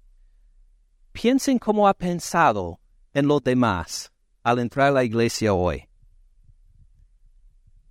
[1.13, 2.81] Piensen cómo ha pensado
[3.13, 5.89] en los demás al entrar a la iglesia hoy.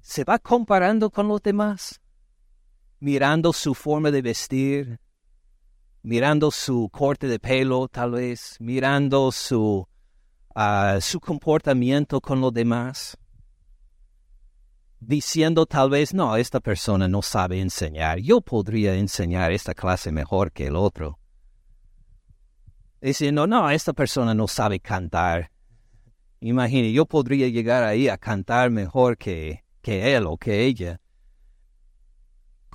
[0.01, 2.01] ¿Se va comparando con los demás?
[2.99, 4.99] Mirando su forma de vestir,
[6.03, 9.87] mirando su corte de pelo tal vez, mirando su
[11.01, 13.17] su comportamiento con los demás,
[14.99, 20.51] diciendo tal vez, no, esta persona no sabe enseñar, yo podría enseñar esta clase mejor
[20.51, 21.17] que el otro.
[23.01, 25.51] Diciendo, no, esta persona no sabe cantar.
[26.39, 31.01] Imagine, yo podría llegar ahí a cantar mejor que, que él o que ella.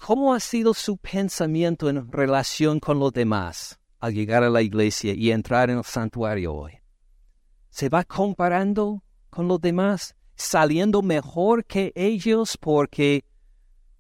[0.04, 5.12] ¿Cómo ha sido su pensamiento en relación con los demás al llegar a la iglesia
[5.14, 6.78] y entrar en el santuario hoy?
[7.78, 13.24] se va comparando con los demás, saliendo mejor que ellos porque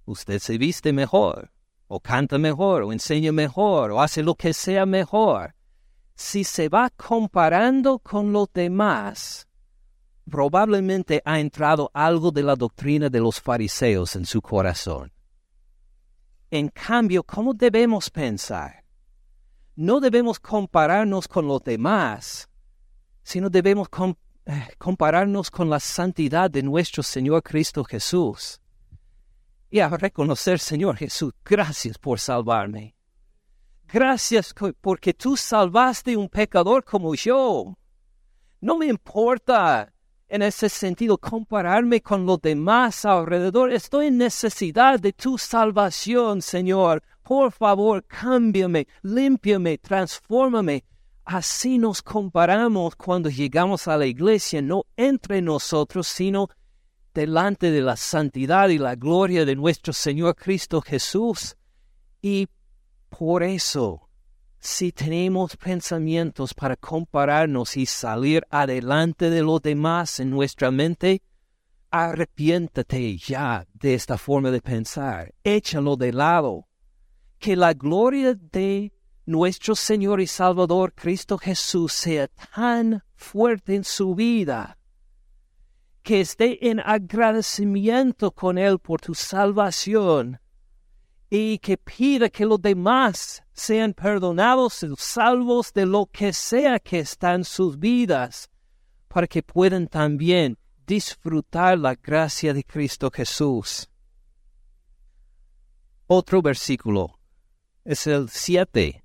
[0.04, 1.52] usted se viste mejor,
[1.86, 5.54] o canta mejor, o enseña mejor, o hace lo que sea mejor.
[6.16, 9.46] Si se va comparando con los demás,
[10.28, 15.12] probablemente ha entrado algo de la doctrina de los fariseos en su corazón.
[16.50, 18.84] En cambio, ¿cómo debemos pensar?
[19.76, 22.48] No debemos compararnos con los demás,
[23.22, 23.88] sino debemos
[24.46, 28.60] eh, compararnos con la santidad de nuestro Señor Cristo Jesús.
[29.70, 32.96] Y a reconocer, Señor Jesús, gracias por salvarme.
[33.86, 37.76] Gracias porque tú salvaste un pecador como yo.
[38.60, 39.92] No me importa
[40.28, 43.72] en ese sentido compararme con los demás alrededor.
[43.72, 47.02] Estoy en necesidad de tu salvación, Señor.
[47.22, 50.84] Por favor, cámbiame, límpiame, transfórmame
[51.30, 56.48] Así nos comparamos cuando llegamos a la iglesia, no entre nosotros, sino
[57.12, 61.54] delante de la santidad y la gloria de nuestro Señor Cristo Jesús.
[62.22, 62.48] Y
[63.10, 64.07] por eso,
[64.60, 71.22] si tenemos pensamientos para compararnos y salir adelante de los demás en nuestra mente,
[71.90, 76.66] arrepiéntate ya de esta forma de pensar, échalo de lado.
[77.38, 78.92] Que la gloria de
[79.26, 84.76] nuestro Señor y Salvador Cristo Jesús sea tan fuerte en su vida,
[86.02, 90.40] que esté en agradecimiento con Él por tu salvación
[91.30, 97.00] y que pida que los demás sean perdonados y salvos de lo que sea que
[97.00, 98.50] está en sus vidas,
[99.08, 100.56] para que puedan también
[100.86, 103.88] disfrutar la gracia de Cristo Jesús.
[106.06, 107.18] Otro versículo
[107.84, 109.04] es el 7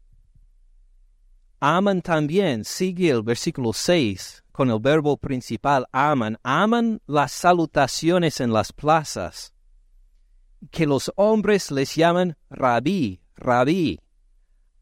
[1.60, 8.52] aman también, sigue el versículo 6 con el verbo principal aman, aman las salutaciones en
[8.52, 9.53] las plazas
[10.72, 14.00] que los hombres les llaman rabí, rabí.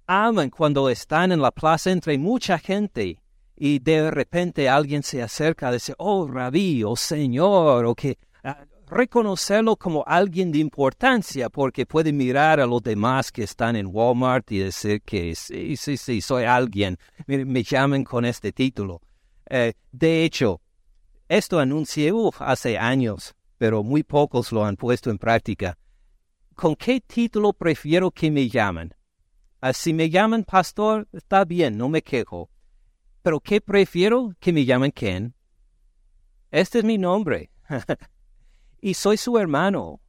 [0.08, 3.22] Aman cuando están en la plaza entre mucha gente
[3.56, 8.66] y de repente alguien se acerca a decir, oh rabí, oh, señor, o que ah,
[8.88, 14.52] reconocerlo como alguien de importancia porque puede mirar a los demás que están en Walmart
[14.52, 19.02] y decir que sí, sí, sí, soy alguien, me, llamen con este título.
[19.50, 20.60] Eh, de hecho,
[21.30, 25.78] esto anuncié hace años, pero muy pocos lo han puesto en práctica.
[26.56, 28.96] ¿Con qué título prefiero que me llamen?
[29.60, 32.50] Ah, si me llaman pastor, está bien, no me quejo.
[33.22, 35.36] Pero ¿qué prefiero que me llamen Ken?
[36.50, 37.52] Este es mi nombre.
[38.82, 40.02] y soy su hermano.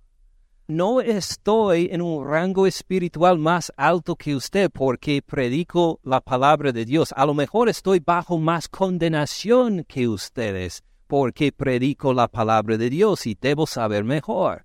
[0.66, 6.86] No estoy en un rango espiritual más alto que usted porque predico la palabra de
[6.86, 7.12] Dios.
[7.14, 10.82] A lo mejor estoy bajo más condenación que ustedes
[11.12, 14.64] porque predico la palabra de Dios y debo saber mejor.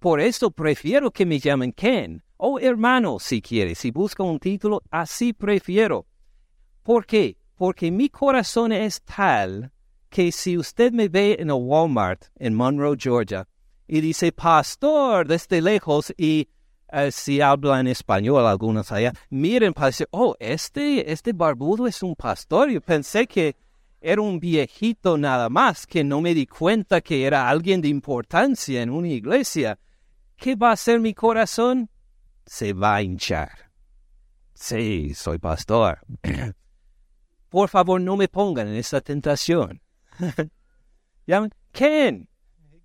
[0.00, 3.76] Por eso prefiero que me llamen Ken o hermano si quiere.
[3.76, 6.04] Si busca un título, así prefiero.
[6.82, 7.36] ¿Por qué?
[7.54, 9.70] porque mi corazón es tal
[10.10, 13.46] que si usted me ve en el Walmart en Monroe, Georgia,
[13.86, 16.48] y dice pastor desde lejos y
[16.90, 22.02] eh, si habla en español algunos allá, miren para decir, oh, este, este barbudo es
[22.02, 22.70] un pastor.
[22.70, 23.54] Yo pensé que
[24.00, 28.82] era un viejito nada más, que no me di cuenta que era alguien de importancia
[28.82, 29.78] en una iglesia.
[30.36, 31.90] ¿Qué va a hacer mi corazón?
[32.44, 33.72] Se va a hinchar.
[34.54, 36.00] Sí, soy pastor.
[37.48, 39.80] por favor no me pongan en esa tentación.
[41.72, 42.28] Ken,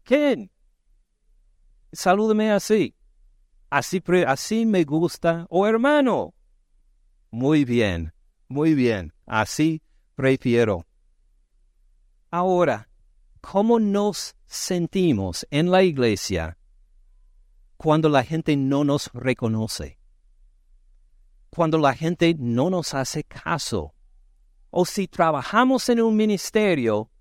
[0.03, 0.51] Ken,
[1.91, 2.95] salúdame así.
[3.69, 5.45] Así, así me gusta.
[5.49, 6.33] Oh, hermano.
[7.29, 8.13] Muy bien,
[8.49, 9.13] muy bien.
[9.25, 9.81] Así
[10.15, 10.85] prefiero.
[12.33, 12.87] Ahora,
[13.41, 16.57] ¿cómo nos sentimos en la iglesia
[17.75, 19.99] cuando la gente no nos reconoce?
[21.49, 23.93] Cuando la gente no nos hace caso
[24.69, 27.11] o si trabajamos en un ministerio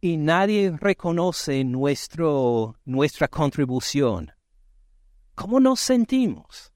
[0.00, 4.32] y nadie reconoce nuestro, nuestra contribución,
[5.36, 6.72] ¿cómo nos sentimos?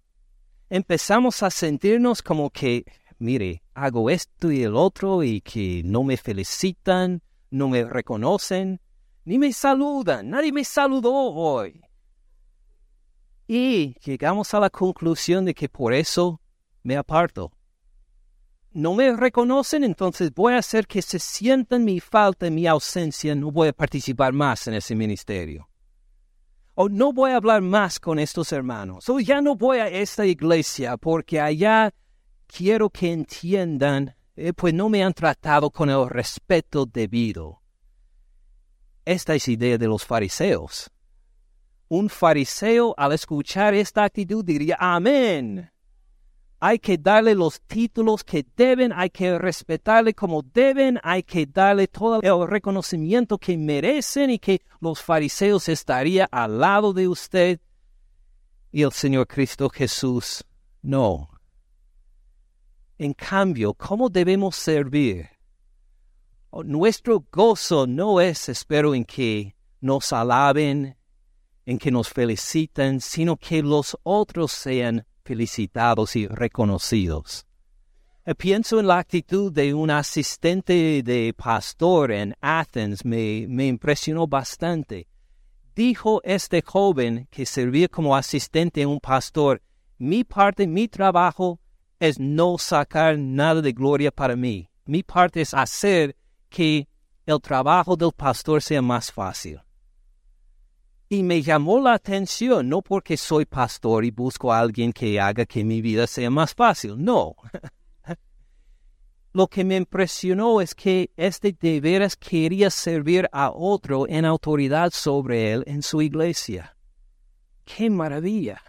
[0.70, 2.84] Empezamos a sentirnos como que,
[3.18, 7.20] mire, hago esto y el otro y que no me felicitan,
[7.52, 8.80] no me reconocen,
[9.24, 11.80] ni me saludan, nadie me saludó hoy.
[13.46, 16.40] Y llegamos a la conclusión de que por eso
[16.82, 17.52] me aparto
[18.74, 23.50] no me reconocen, entonces voy a hacer que se sientan mi falta, mi ausencia, no
[23.50, 25.68] voy a participar más en ese ministerio.
[26.74, 29.08] O no voy a hablar más con estos hermanos.
[29.10, 31.92] O ya no voy a esta iglesia porque allá
[32.46, 37.62] quiero que entiendan, eh, pues no me han tratado con el respeto debido.
[39.04, 40.90] Esta es idea de los fariseos.
[41.88, 45.72] Un fariseo al escuchar esta actitud diría, amén
[46.64, 51.88] hay que darle los títulos que deben, hay que respetarle como deben, hay que darle
[51.88, 57.58] todo el reconocimiento que merecen y que los fariseos estarían al lado de usted.
[58.70, 60.44] Y el Señor Cristo Jesús,
[60.82, 61.31] no.
[63.02, 65.28] En cambio, ¿cómo debemos servir?
[66.50, 70.96] Oh, nuestro gozo no es, espero, en que nos alaben,
[71.66, 77.44] en que nos feliciten, sino que los otros sean felicitados y reconocidos.
[78.24, 84.28] Eh, pienso en la actitud de un asistente de pastor en Athens, me, me impresionó
[84.28, 85.08] bastante.
[85.74, 89.60] Dijo este joven que servía como asistente en un pastor,
[89.98, 91.58] mi parte, mi trabajo
[92.02, 94.68] es no sacar nada de gloria para mí.
[94.86, 96.16] Mi parte es hacer
[96.48, 96.88] que
[97.24, 99.60] el trabajo del pastor sea más fácil.
[101.08, 105.46] Y me llamó la atención, no porque soy pastor y busco a alguien que haga
[105.46, 107.36] que mi vida sea más fácil, no.
[109.32, 114.90] Lo que me impresionó es que este de veras quería servir a otro en autoridad
[114.92, 116.76] sobre él en su iglesia.
[117.64, 118.60] ¡Qué maravilla!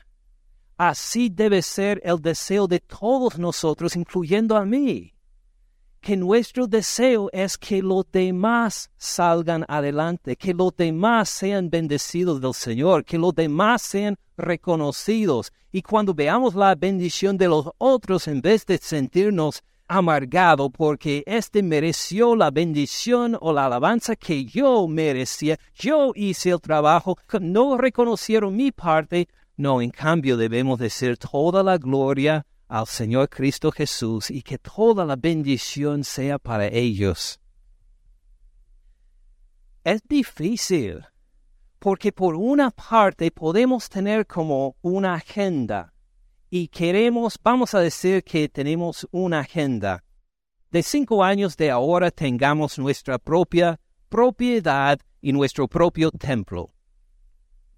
[0.78, 5.14] Así debe ser el deseo de todos nosotros, incluyendo a mí
[6.04, 12.54] que nuestro deseo es que los demás salgan adelante, que los demás sean bendecidos del
[12.54, 15.54] Señor, que los demás sean reconocidos.
[15.72, 21.64] Y cuando veamos la bendición de los otros, en vez de sentirnos amargado porque éste
[21.64, 28.58] mereció la bendición o la alabanza que yo merecía, yo hice el trabajo, no reconocieron
[28.58, 34.42] mi parte, no, en cambio debemos decir toda la gloria al Señor Cristo Jesús y
[34.42, 37.40] que toda la bendición sea para ellos.
[39.84, 41.06] Es difícil,
[41.78, 45.94] Porque por una parte podemos tener como una agenda
[46.50, 50.04] y queremos, vamos a decir que tenemos una agenda.
[50.72, 56.74] De cinco años de ahora tengamos nuestra propia propiedad y nuestro propio templo,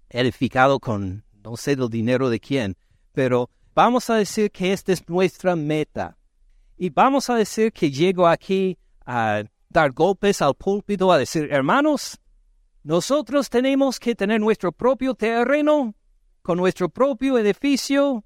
[0.08, 2.76] edificado con no sé del dinero de quién,
[3.12, 6.18] pero vamos a decir que esta es nuestra meta.
[6.76, 8.76] Y vamos a decir que llego aquí
[9.06, 12.18] a dar golpes al púlpito, a decir, hermanos,
[12.82, 15.94] nosotros tenemos que tener nuestro propio terreno,
[16.42, 18.24] con nuestro propio edificio,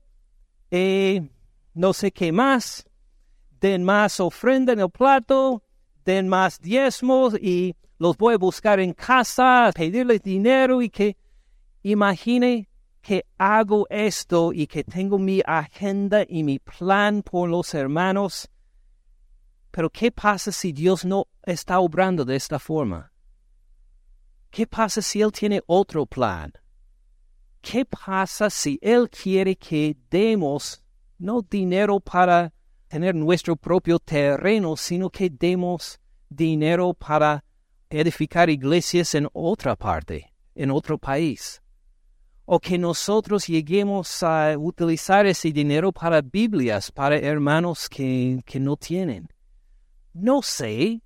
[0.70, 1.20] eh,
[1.74, 2.86] no sé qué más,
[3.60, 5.62] den más ofrenda en el plato,
[6.06, 11.18] den más diezmos y los voy a buscar en casa, pedirles dinero y que
[11.82, 12.69] imagine
[13.00, 18.48] que hago esto y que tengo mi agenda y mi plan por los hermanos.
[19.70, 23.12] Pero ¿qué pasa si Dios no está obrando de esta forma?
[24.50, 26.52] ¿Qué pasa si Él tiene otro plan?
[27.60, 30.82] ¿Qué pasa si Él quiere que demos
[31.18, 32.52] no dinero para
[32.88, 37.44] tener nuestro propio terreno, sino que demos dinero para
[37.88, 41.62] edificar iglesias en otra parte, en otro país.
[42.52, 48.76] O que nosotros lleguemos a utilizar ese dinero para Biblias, para hermanos que, que no
[48.76, 49.28] tienen.
[50.12, 51.00] No sé,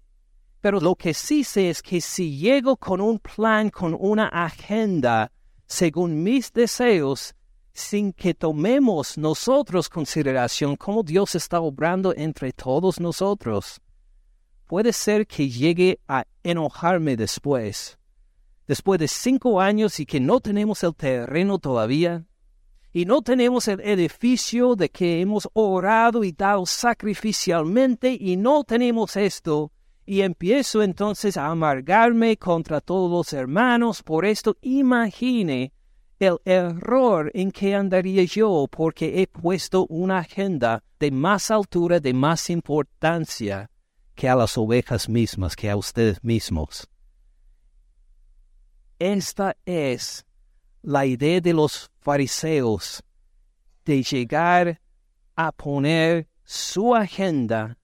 [0.63, 5.31] pero lo que sí sé es que si llego con un plan, con una agenda,
[5.67, 7.35] según mis deseos,
[7.75, 13.83] sin que tomemos nosotros consideración cómo Dios está obrando entre todos nosotros,
[14.67, 17.99] puede ser que llegue a enojarme después.
[18.67, 22.25] Después de cinco años y que no tenemos el terreno todavía,
[22.93, 29.17] y no tenemos el edificio de que hemos orado y dado sacrificialmente, y no tenemos
[29.17, 29.73] esto,
[30.07, 35.73] y empiezo entonces a amargarme contra todos los hermanos por esto, imagine
[36.19, 42.15] el error en que andaría yo porque he puesto una agenda de más altura, de
[42.15, 43.71] más importancia
[44.15, 46.89] que a las ovejas mismas, que a ustedes mismos.
[48.99, 50.25] Esta es
[50.83, 53.03] la idea de los fariseos
[53.85, 54.81] de llegar
[55.35, 57.77] a poner su agenda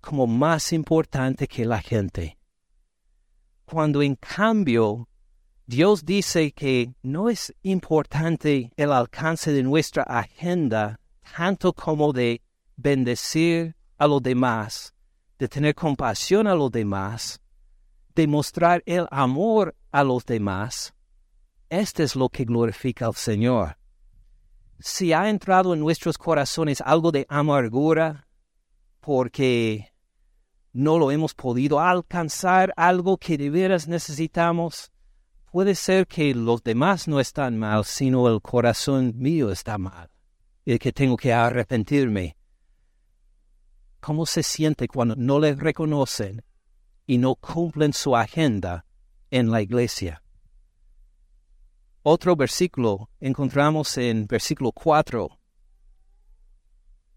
[0.00, 2.38] como más importante que la gente.
[3.64, 5.08] Cuando en cambio
[5.66, 11.00] Dios dice que no es importante el alcance de nuestra agenda
[11.36, 12.42] tanto como de
[12.76, 14.92] bendecir a los demás,
[15.38, 17.40] de tener compasión a los demás,
[18.14, 20.94] de mostrar el amor a los demás,
[21.68, 23.76] este es lo que glorifica al Señor.
[24.78, 28.26] Si ha entrado en nuestros corazones algo de amargura
[29.00, 29.92] porque
[30.72, 34.90] no lo hemos podido alcanzar, algo que de veras necesitamos,
[35.50, 40.10] puede ser que los demás no están mal, sino el corazón mío está mal,
[40.64, 42.36] y que tengo que arrepentirme.
[44.00, 46.42] Cómo se siente cuando no le reconocen
[47.06, 48.86] y no cumplen su agenda
[49.32, 50.22] en la iglesia.
[52.04, 55.38] Otro versículo encontramos en versículo 4.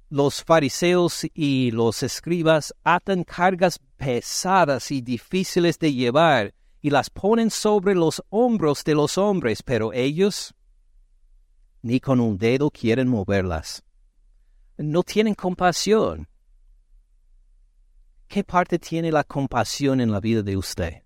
[0.10, 7.52] Los fariseos y los escribas atan cargas pesadas y difíciles de llevar y las ponen
[7.52, 10.56] sobre los hombros de los hombres, pero ellos
[11.82, 13.84] ni con un dedo quieren moverlas.
[14.78, 16.28] No tienen compasión
[18.28, 21.05] ¿Qué parte tiene la compasión en la vida de usted?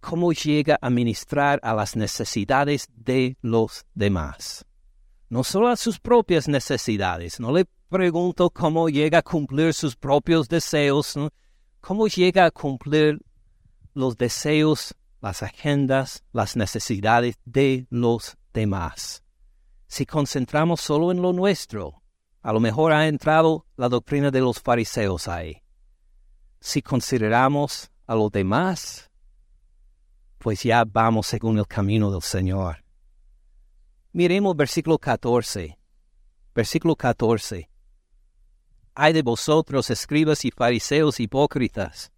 [0.00, 4.64] ¿Cómo llega a ministrar a las necesidades de los demás?
[5.28, 7.40] No solo a sus propias necesidades.
[7.40, 11.14] No le pregunto cómo llega a cumplir sus propios deseos.
[11.80, 13.18] ¿Cómo llega a cumplir
[13.94, 19.22] los deseos, las agendas, las necesidades de los demás?
[19.86, 22.02] Si concentramos solo en lo nuestro,
[22.42, 25.62] a lo mejor ha entrado la doctrina de los fariseos ahí
[26.60, 29.10] si consideramos a los demás,
[30.38, 32.84] pues ya vamos según el camino del Señor.
[34.12, 35.78] Miremos versículo 14.
[36.54, 37.68] Versículo 14.
[38.94, 42.10] Hay de vosotros, escribas y fariseos hipócritas,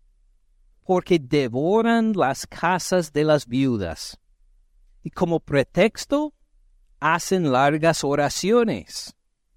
[0.85, 4.18] porque devoran las casas de las viudas,
[5.03, 6.33] y como pretexto
[7.01, 9.14] hacen largas oraciones.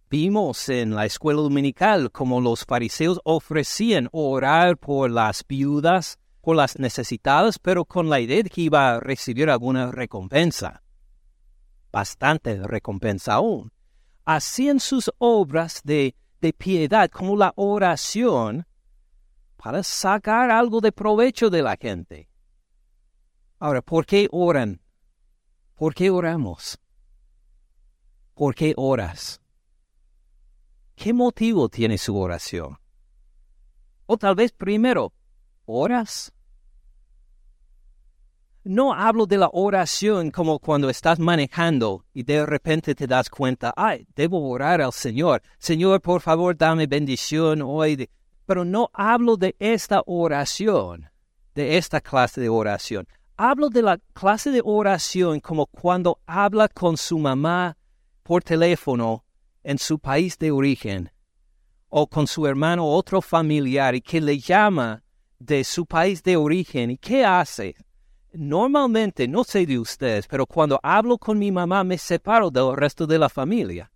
[0.09, 6.77] Vimos en la escuela dominical como los fariseos ofrecían orar por las viudas, por las
[6.77, 10.83] necesitadas, pero con la idea de que iba a recibir alguna recompensa.
[11.89, 13.71] Bastante recompensa aún.
[14.25, 18.67] Hacían sus obras de, de piedad como la oración
[19.55, 22.27] para sacar algo de provecho de la gente.
[23.59, 24.81] Ahora, ¿por qué oran
[25.75, 26.77] ¿Por qué oramos?
[28.35, 29.41] ¿Por qué oras?
[30.95, 32.77] ¿Qué motivo tiene su oración?
[34.05, 35.13] O tal vez primero,
[35.66, 36.34] ¿oras?
[38.66, 43.74] No hablo de la oración como cuando estás manejando y de repente te das cuenta,
[43.76, 45.41] ay, debo orar al Señor.
[45.57, 48.09] Señor, por favor, dame bendición hoy.
[48.45, 51.09] Pero no hablo de esta oración,
[51.55, 53.05] de esta clase de oración.
[53.36, 57.76] Hablo de la clase de oración como cuando habla con su mamá
[58.24, 59.26] por teléfono
[59.64, 61.11] en su país de origen
[61.89, 65.03] o con su hermano o otro familiar y que le llama
[65.45, 67.75] de su país de origen y qué hace.
[68.31, 73.05] Normalmente, no sé de ustedes, pero cuando hablo con mi mamá me separo del resto
[73.05, 73.91] de la familia.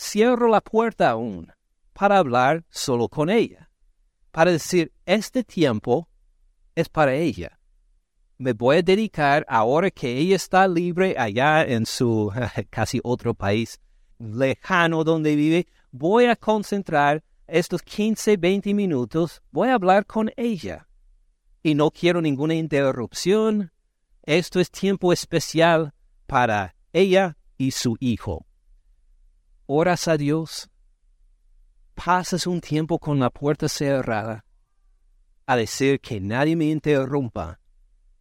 [0.00, 1.52] Cierro la puerta aún
[1.92, 3.70] para hablar solo con ella,
[4.32, 6.08] para decir, este tiempo
[6.74, 7.60] es para ella.
[8.38, 12.32] Me voy a dedicar ahora que ella está libre allá en su
[12.70, 13.78] casi otro país
[14.18, 20.88] lejano donde vive, voy a concentrar estos 15, 20 minutos, voy a hablar con ella.
[21.62, 23.72] Y no quiero ninguna interrupción.
[24.22, 25.92] Esto es tiempo especial
[26.26, 28.46] para ella y su hijo.
[29.66, 30.70] Oras a Dios.
[31.94, 34.44] Pasas un tiempo con la puerta cerrada
[35.46, 37.60] a decir que nadie me interrumpa,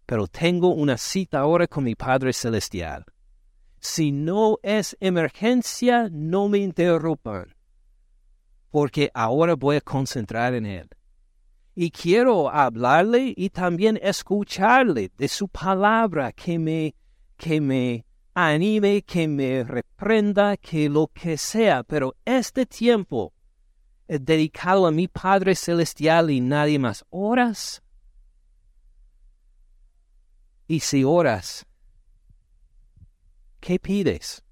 [0.05, 3.05] pero tengo una cita ahora con mi Padre Celestial.
[3.79, 7.53] Si no es emergencia, no me interrumpan,
[8.73, 10.89] porque ahora voy a concentrar en Él.
[11.75, 16.95] Y quiero hablarle y también escucharle de su palabra que me,
[17.37, 18.03] que me
[18.33, 21.83] anime, que me reprenda, que lo que sea.
[21.83, 23.31] Pero este tiempo
[24.07, 27.05] es dedicado a mi Padre Celestial y nadie más.
[27.11, 27.83] ¿Oras?
[30.65, 31.67] Y si oras,
[33.59, 34.43] ¿qué pides?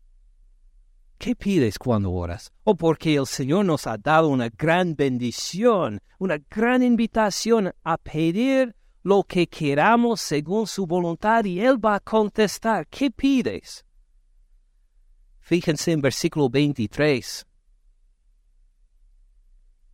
[1.21, 2.51] ¿Qué pides cuando oras?
[2.63, 8.75] O porque el Señor nos ha dado una gran bendición, una gran invitación a pedir
[9.03, 12.87] lo que queramos según su voluntad y Él va a contestar.
[12.87, 13.85] ¿Qué pides?
[15.41, 17.45] Fíjense en versículo 23.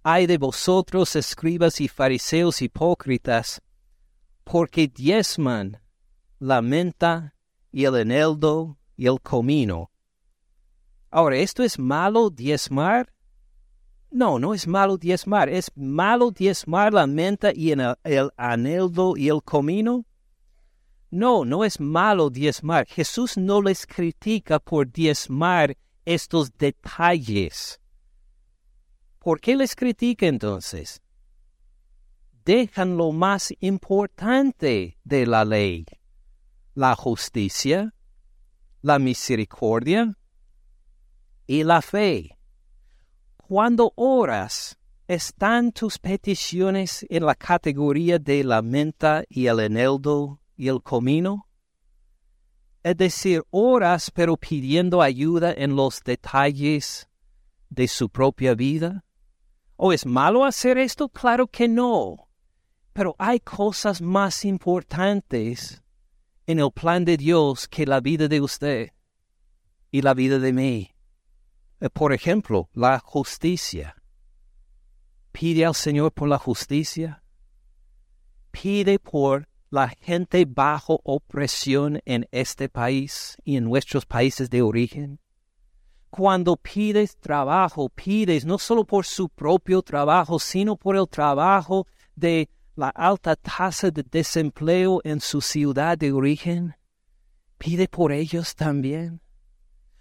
[0.03, 3.61] Ay de vosotros, escribas y fariseos hipócritas,
[4.45, 5.81] porque diezman
[6.39, 7.35] la menta
[7.69, 9.91] y el eneldo y el comino.
[11.09, 13.13] Ahora, ¿esto es malo diezmar?
[14.11, 15.49] No, no es malo diezmar.
[15.49, 20.05] ¿Es malo diezmar la menta y el, el aneldo y el comino?
[21.09, 22.85] No, no es malo diezmar.
[22.87, 27.79] Jesús no les critica por diezmar estos detalles.
[29.19, 31.01] ¿Por qué les critica entonces?
[32.43, 35.85] Dejan lo más importante de la ley,
[36.75, 37.93] la justicia,
[38.81, 40.17] la misericordia
[41.47, 42.37] y la fe.
[43.37, 44.77] Cuando oras,
[45.07, 51.47] ¿están tus peticiones en la categoría de la menta y el eneldo y el comino?
[52.83, 57.09] Es decir, oras pero pidiendo ayuda en los detalles
[57.69, 59.05] de su propia vida.
[59.77, 61.07] ¿O es malo hacer esto?
[61.07, 62.27] Claro que no.
[62.93, 65.83] Pero hay cosas más importantes
[66.45, 68.91] en el plan de Dios que la vida de usted
[69.91, 70.96] y la vida de mí.
[71.79, 73.95] Eh, por ejemplo, la justicia.
[75.31, 77.23] Pide al Señor por la justicia.
[78.51, 85.19] Pide por la gente bajo opresión en este país y en nuestros países de origen.
[86.09, 92.49] Cuando pides trabajo, pides no solo por su propio trabajo, sino por el trabajo de
[92.75, 96.75] la alta tasa de desempleo en su ciudad de origen?
[97.57, 99.19] Pide por ellos también.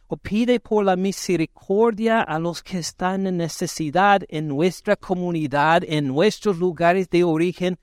[0.08, 6.06] O pide por la misericordia a los que están en necesidad en nuestra comunidad, en
[6.06, 7.78] nuestros lugares de origen.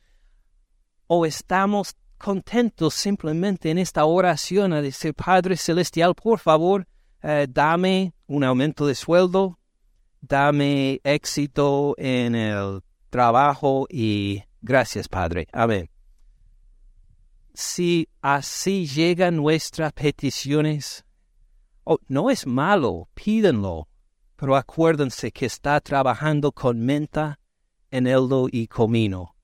[1.08, 6.88] O estamos contentos simplemente en esta oración a decir, Padre Celestial, por favor,
[7.22, 9.60] eh, dame un aumento de sueldo,
[10.22, 15.48] dame éxito en el trabajo y Gracias, Padre.
[15.52, 15.90] Amén.
[17.54, 21.06] Si así llegan nuestras peticiones,
[21.84, 23.88] oh, no es malo, pídenlo,
[24.36, 27.40] pero acuérdense que está trabajando con menta,
[27.92, 29.36] eneldo y comino.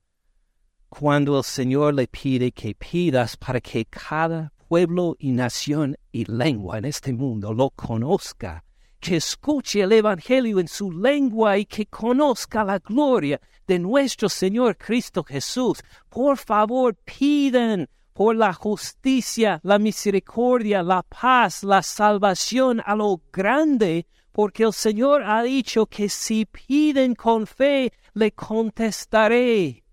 [0.90, 6.80] Cuando el Señor le pide que pidas para que cada pueblo y nación y lengua
[6.80, 8.64] en este mundo lo conozca
[9.00, 14.78] que escuche el Evangelio en su lengua y que conozca la gloria de nuestro Señor
[14.78, 15.82] Cristo Jesús.
[16.10, 17.88] Por favor, piden
[18.20, 25.24] por la justicia, la misericordia, la paz, la salvación a lo grande, porque el Señor
[25.24, 29.86] ha dicho que si piden con fe, le contestaré.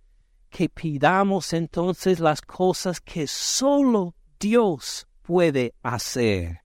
[0.50, 6.62] Que pidamos entonces las cosas que solo Dios puede hacer.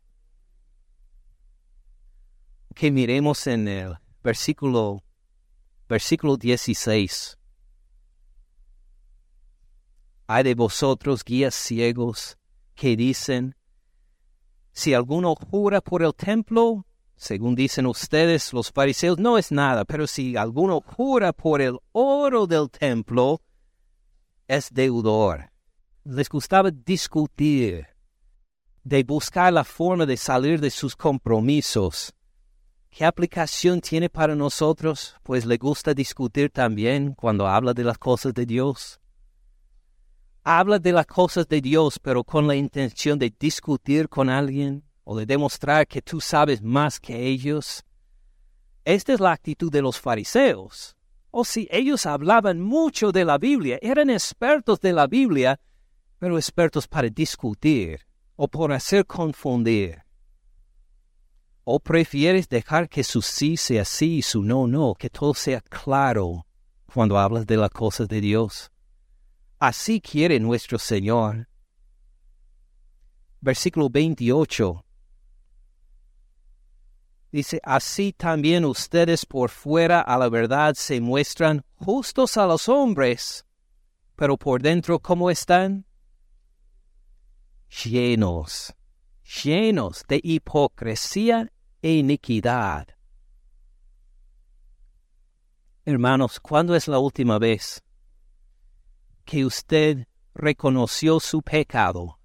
[2.73, 5.03] Que miremos en el versículo,
[5.87, 7.37] versículo 16.
[10.33, 12.37] Hay de vosotros guías ciegos
[12.73, 13.53] que dicen,
[14.71, 16.85] si alguno jura por el templo,
[17.17, 22.47] según dicen ustedes los fariseos, no es nada, pero si alguno jura por el oro
[22.47, 23.41] del templo,
[24.47, 25.51] es deudor.
[26.05, 27.87] Les gustaba discutir,
[28.85, 32.13] de buscar la forma de salir de sus compromisos.
[32.89, 35.13] ¿Qué aplicación tiene para nosotros?
[35.23, 39.00] Pues le gusta discutir también cuando habla de las cosas de Dios
[40.43, 45.17] habla de las cosas de Dios, pero con la intención de discutir con alguien o
[45.17, 47.83] de demostrar que tú sabes más que ellos.
[48.83, 50.95] Esta es la actitud de los fariseos.
[51.29, 55.59] O si ellos hablaban mucho de la Biblia, eran expertos de la Biblia,
[56.17, 58.01] pero expertos para discutir
[58.35, 60.03] o por hacer confundir.
[61.63, 65.61] ¿O prefieres dejar que su sí sea sí y su no no, que todo sea
[65.61, 66.45] claro
[66.91, 68.71] cuando hablas de las cosas de Dios?
[69.61, 71.47] Así quiere nuestro Señor.
[73.41, 74.83] Versículo 28.
[77.31, 83.45] Dice, así también ustedes por fuera a la verdad se muestran justos a los hombres,
[84.15, 85.85] pero por dentro ¿cómo están?
[87.83, 88.73] Llenos,
[89.43, 91.53] llenos de hipocresía
[91.83, 92.87] e iniquidad.
[95.85, 97.83] Hermanos, ¿cuándo es la última vez
[99.31, 102.19] que usted reconoció su pecado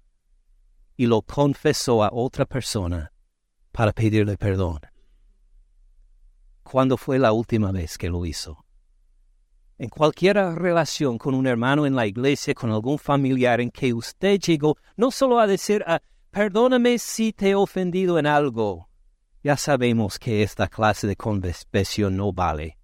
[0.97, 3.13] y lo confesó a otra persona
[3.71, 4.81] para pedirle perdón.
[6.63, 8.65] ¿Cuándo fue la última vez que lo hizo?
[9.77, 14.37] En cualquier relación con un hermano en la iglesia, con algún familiar en que usted
[14.41, 18.89] llegó no solo a decir, ah, perdóname si te he ofendido en algo.
[19.45, 22.76] Ya sabemos que esta clase de confesión no vale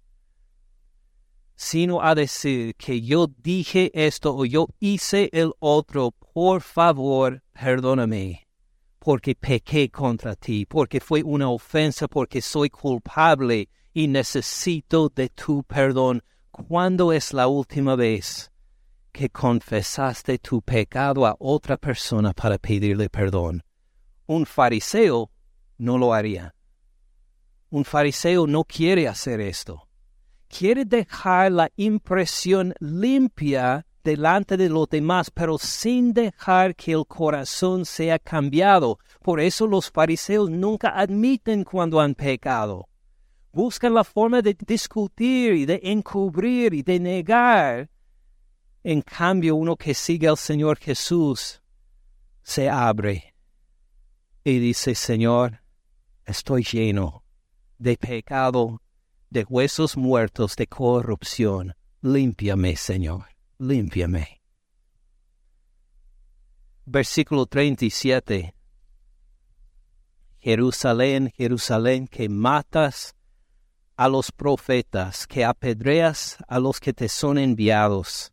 [1.56, 8.46] sino a decir que yo dije esto o yo hice el otro, por favor, perdóname,
[8.98, 15.62] porque pequé contra ti, porque fue una ofensa, porque soy culpable y necesito de tu
[15.62, 16.22] perdón.
[16.50, 18.50] ¿Cuándo es la última vez
[19.12, 23.62] que confesaste tu pecado a otra persona para pedirle perdón?
[24.26, 25.30] Un fariseo
[25.78, 26.54] no lo haría.
[27.70, 29.88] Un fariseo no quiere hacer esto
[30.48, 37.84] quiere dejar la impresión limpia delante de los demás, pero sin dejar que el corazón
[37.84, 38.98] sea cambiado.
[39.22, 42.86] Por eso los fariseos nunca admiten cuando han pecado.
[43.52, 47.90] Buscan la forma de discutir y de encubrir y de negar.
[48.82, 51.62] En cambio, uno que sigue al Señor Jesús
[52.42, 53.34] se abre
[54.44, 55.62] y dice, Señor,
[56.26, 57.24] estoy lleno
[57.78, 58.82] de pecado
[59.34, 61.74] de huesos muertos de corrupción.
[62.02, 63.24] Límpiame, Señor,
[63.58, 64.40] límpiame.
[66.86, 68.54] Versículo 37.
[70.38, 73.16] Jerusalén, Jerusalén, que matas
[73.96, 78.32] a los profetas, que apedreas a los que te son enviados.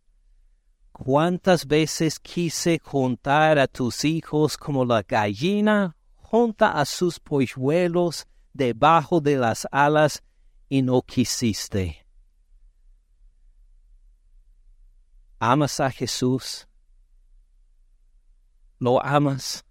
[0.91, 9.19] ¿Cuántas veces quise juntar a tus hijos como la gallina junta a sus polluelos debajo
[9.19, 10.21] de las alas
[10.71, 12.07] y no quisiste.
[15.37, 16.65] ¿Amas a Jesús?
[18.79, 19.65] ¿Lo amas?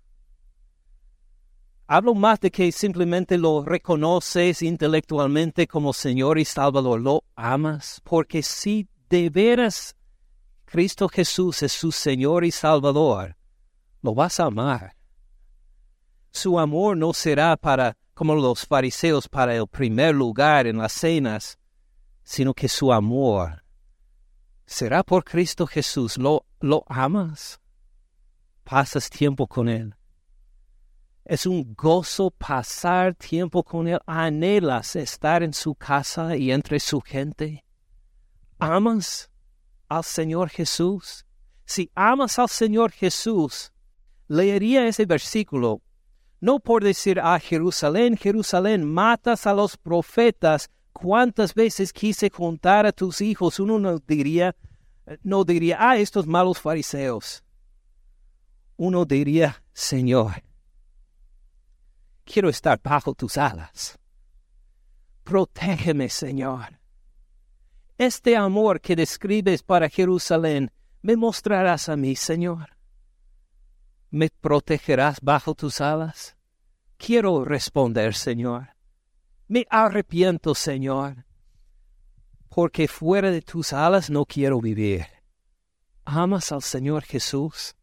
[1.86, 7.01] Hablo más de que simplemente lo reconoces intelectualmente como Señor y Salvador.
[7.01, 8.03] ¿Lo amas?
[8.05, 9.96] Porque si de veras
[10.66, 13.38] Cristo Jesús es su Señor y Salvador,
[14.03, 14.94] lo vas a amar.
[16.30, 21.59] Su amor no será para como los fariseos para el primer lugar en las cenas,
[22.23, 23.64] sino que su amor
[24.66, 26.18] será por Cristo Jesús.
[26.18, 27.62] ¿Lo, lo amas?
[28.62, 29.95] ¿Pasas tiempo con Él?
[31.25, 33.99] Es un gozo pasar tiempo con Él.
[34.05, 37.64] ¿Anhelas estar en su casa y entre su gente?
[38.59, 39.31] ¿Amas
[39.89, 41.25] al Señor Jesús?
[41.64, 43.73] Si amas al Señor Jesús,
[44.29, 45.81] leería ese versículo
[46.41, 52.93] no por decir, a Jerusalén, Jerusalén, matas a los profetas, cuántas veces quise juntar a
[52.93, 54.57] tus hijos, uno no diría,
[55.22, 57.45] no diría, ah, estos malos fariseos.
[58.76, 60.43] uno diría, Señor,
[62.24, 63.99] quiero estar bajo tus alas.
[65.22, 66.80] Protégeme, Señor.
[67.99, 70.72] Este amor que describes para Jerusalén,
[71.03, 72.80] ¿me mostrarás a mí, Señor?
[74.11, 76.36] ¿Me protegerás bajo tus alas?
[76.96, 78.70] Quiero responder, Señor.
[79.46, 81.24] Me arrepiento, Señor,
[82.48, 85.06] porque fuera de tus alas no quiero vivir.
[86.04, 87.76] ¿Amas al Señor Jesús?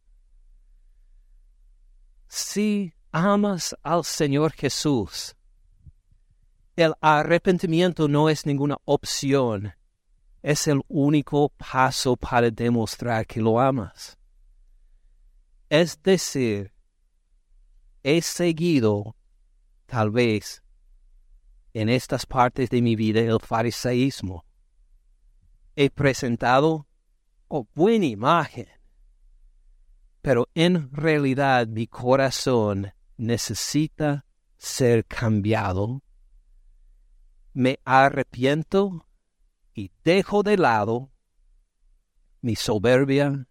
[2.27, 5.35] Si amas al Señor Jesús,
[6.75, 9.73] el arrepentimiento no es ninguna opción,
[10.43, 14.16] es el único paso para demostrar que lo amas.
[15.69, 16.73] Es decir,
[18.03, 19.17] he seguido,
[19.85, 20.63] tal vez,
[21.73, 24.45] en estas partes de mi vida el fariseísmo.
[25.75, 26.87] He presentado
[27.49, 28.67] oh, buena imagen,
[30.21, 34.25] pero en realidad mi corazón necesita
[34.57, 36.01] ser cambiado.
[37.53, 39.05] Me arrepiento
[39.73, 41.11] y dejo de lado
[42.41, 43.46] mi soberbia,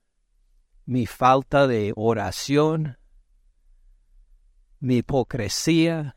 [0.87, 2.97] mi falta de oración,
[4.79, 6.17] mi hipocresía,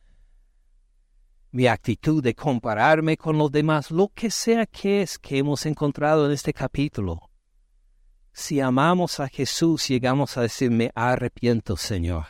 [1.51, 6.27] mi actitud de compararme con los demás, lo que sea que es que hemos encontrado
[6.27, 7.31] en este capítulo.
[8.31, 12.27] Si amamos a Jesús, llegamos a decir, me arrepiento, Señor.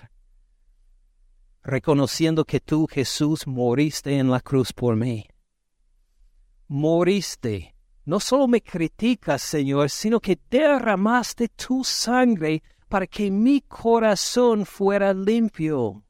[1.62, 5.28] Reconociendo que tú, Jesús, moriste en la cruz por mí.
[6.70, 7.76] Moriste.
[8.06, 15.14] No solo me criticas, Señor, sino que derramaste tu sangre para que mi corazón fuera
[15.14, 16.04] limpio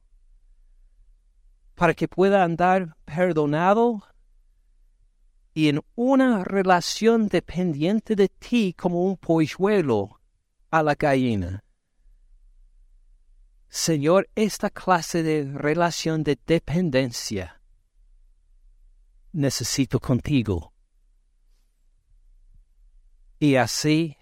[1.79, 4.03] para que pueda andar perdonado
[5.53, 10.19] y en una relación dependiente de ti como un polluelo
[10.71, 11.63] a la gallina.
[13.69, 17.61] Señor, esta clase de relación de dependencia
[19.31, 20.73] necesito contigo.
[23.41, 24.17] Y así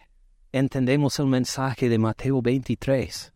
[0.51, 3.34] entendemos el mensaje de Mateo 23,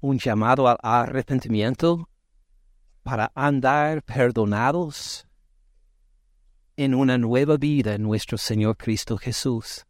[0.00, 2.10] un llamado al arrepentimiento
[3.02, 5.26] para andar perdonados
[6.76, 9.86] en una nueva vida en nuestro Señor Cristo Jesús.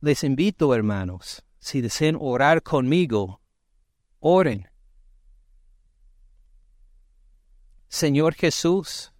[0.00, 3.42] Les invito, hermanos, si desean orar conmigo,
[4.20, 4.70] oren.
[7.88, 9.12] Señor Jesús,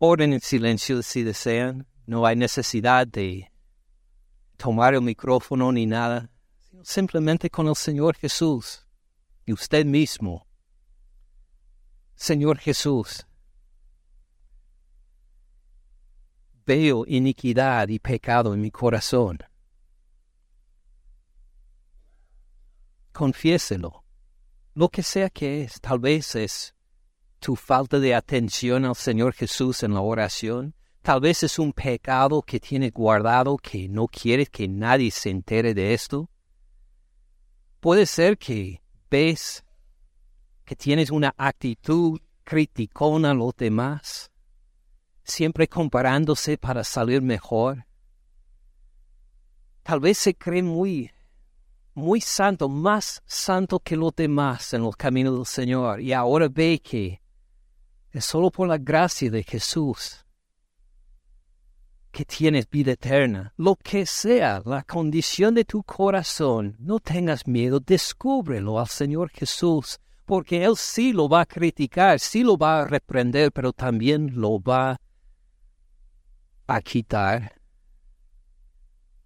[0.00, 1.86] oren en silencio si desean.
[2.06, 3.52] No hay necesidad de
[4.56, 6.30] tomar el micrófono ni nada
[6.82, 8.86] simplemente con el Señor Jesús
[9.44, 10.46] y usted mismo.
[12.14, 13.26] Señor Jesús,
[16.66, 19.38] veo iniquidad y pecado en mi corazón.
[23.12, 24.04] Confiéselo,
[24.74, 26.74] lo que sea que es, tal vez es
[27.40, 32.42] tu falta de atención al Señor Jesús en la oración, tal vez es un pecado
[32.42, 36.30] que tienes guardado que no quieres que nadie se entere de esto.
[37.80, 39.64] Puede ser que ves
[40.64, 44.30] que tienes una actitud criticona a los demás,
[45.24, 47.86] siempre comparándose para salir mejor.
[49.82, 51.10] Tal vez se cree muy,
[51.94, 56.80] muy santo, más santo que los demás en los caminos del Señor, y ahora ve
[56.84, 57.19] que
[58.12, 60.24] es solo por la gracia de Jesús
[62.10, 67.78] que tienes vida eterna, lo que sea la condición de tu corazón, no tengas miedo,
[67.80, 72.84] descúbrelo al Señor Jesús, porque Él sí lo va a criticar, sí lo va a
[72.84, 75.00] reprender, pero también lo va
[76.66, 77.60] a quitar,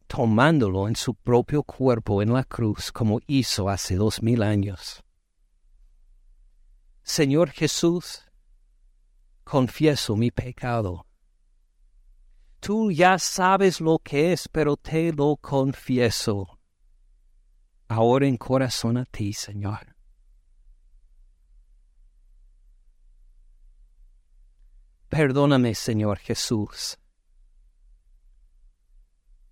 [0.06, 5.02] tomándolo en su propio cuerpo en la cruz, como hizo hace dos mil años.
[7.02, 8.24] Señor Jesús,
[9.44, 11.06] confieso mi pecado
[12.64, 16.58] Tú ya sabes lo que es, pero te lo confieso.
[17.88, 19.94] Ahora en corazón a ti, Señor.
[25.10, 26.98] Perdóname, Señor Jesús,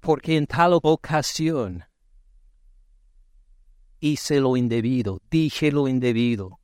[0.01, 1.84] porque en tal ocasión
[4.01, 6.61] hice lo indebido, dije lo indebido,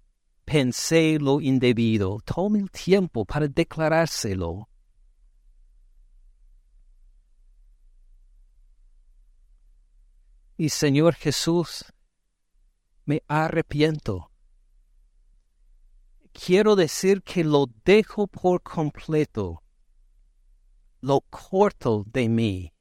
[0.48, 4.66] pensé lo indebido, tome el tiempo para declarárselo.
[10.56, 11.84] Y Señor Jesús,
[13.04, 14.30] me arrepiento.
[16.32, 19.62] Quiero decir que lo dejo por completo,
[21.02, 22.72] lo corto de mí,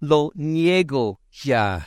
[0.00, 1.86] lo niego ya.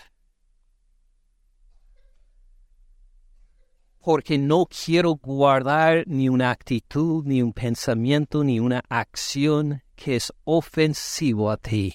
[4.01, 10.33] Porque no quiero guardar ni una actitud, ni un pensamiento, ni una acción que es
[10.43, 11.93] ofensivo a ti.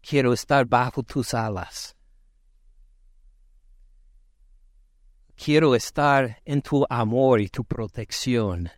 [0.00, 1.96] Quiero estar bajo tus alas.
[5.36, 8.70] Quiero estar en tu amor y tu protección.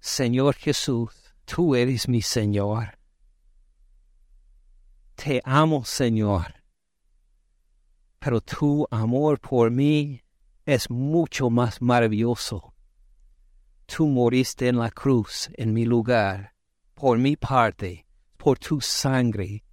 [0.00, 2.98] Señor Jesús, tú eres mi Señor.
[5.14, 6.57] Te amo, Señor.
[8.18, 10.22] Pero tu amor por mí
[10.64, 12.74] es mucho más maravilloso.
[13.86, 16.54] Tú moriste en la cruz en mi lugar,
[16.94, 18.06] por mi parte,
[18.36, 19.64] por tu sangre,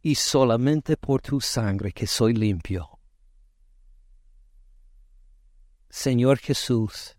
[0.00, 2.98] y solamente por tu sangre que soy limpio.
[5.90, 7.16] Señor Jesús,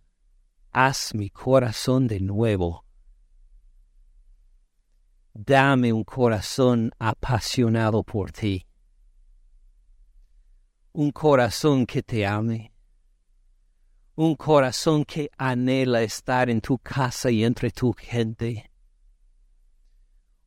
[0.72, 2.86] haz mi corazón de nuevo.
[5.34, 8.67] Dame un corazón apasionado por ti.
[11.00, 12.74] Un corazón que te ame.
[14.16, 18.72] Un corazón que anhela estar en tu casa y entre tu gente.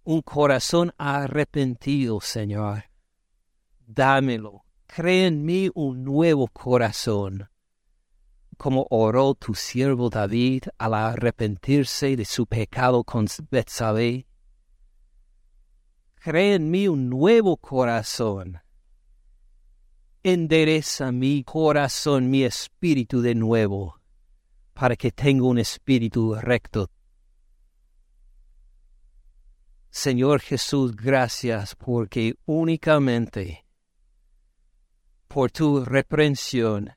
[0.03, 2.83] Un corazón arrepentido, Señor.
[3.87, 4.65] Dámelo.
[4.89, 7.49] Crea en mí un nuevo corazón
[8.57, 14.27] como oró tu siervo David al arrepentirse de su pecado con Betsabé.
[16.17, 18.61] Crea en mí un nuevo corazón.
[20.23, 24.01] Endereza mi corazón, mi espíritu de nuevo,
[24.75, 26.91] para que tenga un espíritu recto.
[29.89, 33.65] Señor Jesús, gracias porque únicamente
[35.27, 36.93] por tu reprensión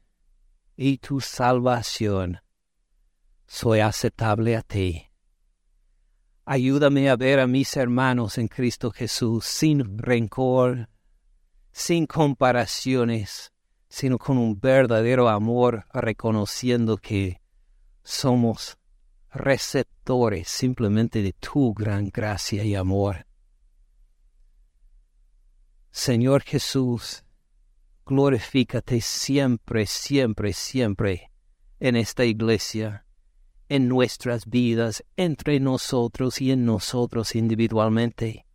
[0.76, 2.39] y tu salvación.
[3.47, 5.07] Soy aceptable a ti.
[6.43, 10.89] Ayúdame a ver a mis hermanos en Cristo Jesús sin rencor,
[11.74, 13.51] sin comparaciones,
[13.89, 17.41] sino con un verdadero amor, reconociendo que
[18.03, 18.78] somos
[19.32, 23.26] receptores simplemente de tu gran gracia y amor.
[25.91, 27.24] Señor Jesús,
[28.05, 31.32] glorifícate siempre, siempre, siempre
[31.80, 33.05] en esta iglesia,
[33.67, 38.45] en nuestras vidas, entre nosotros y en nosotros individualmente.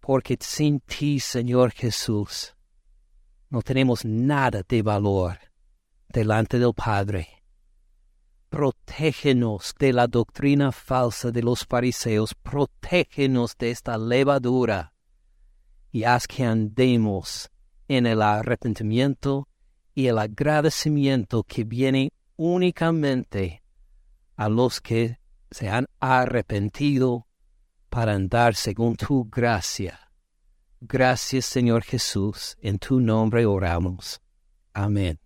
[0.00, 2.54] Porque sin ti, Señor Jesús,
[3.50, 5.38] no tenemos nada de valor
[6.08, 7.28] delante del Padre.
[8.48, 14.92] Protégenos de la doctrina falsa de los fariseos, protégenos de esta levadura
[15.92, 17.50] y haz que andemos
[17.88, 19.48] en el arrepentimiento
[19.94, 23.62] y el agradecimiento que viene únicamente
[24.36, 25.18] a los que
[25.50, 27.26] se han arrepentido
[27.90, 30.00] para andar según tu gracia.
[30.80, 34.22] Gracias Señor Jesús, en tu nombre oramos.
[34.72, 35.20] Amén.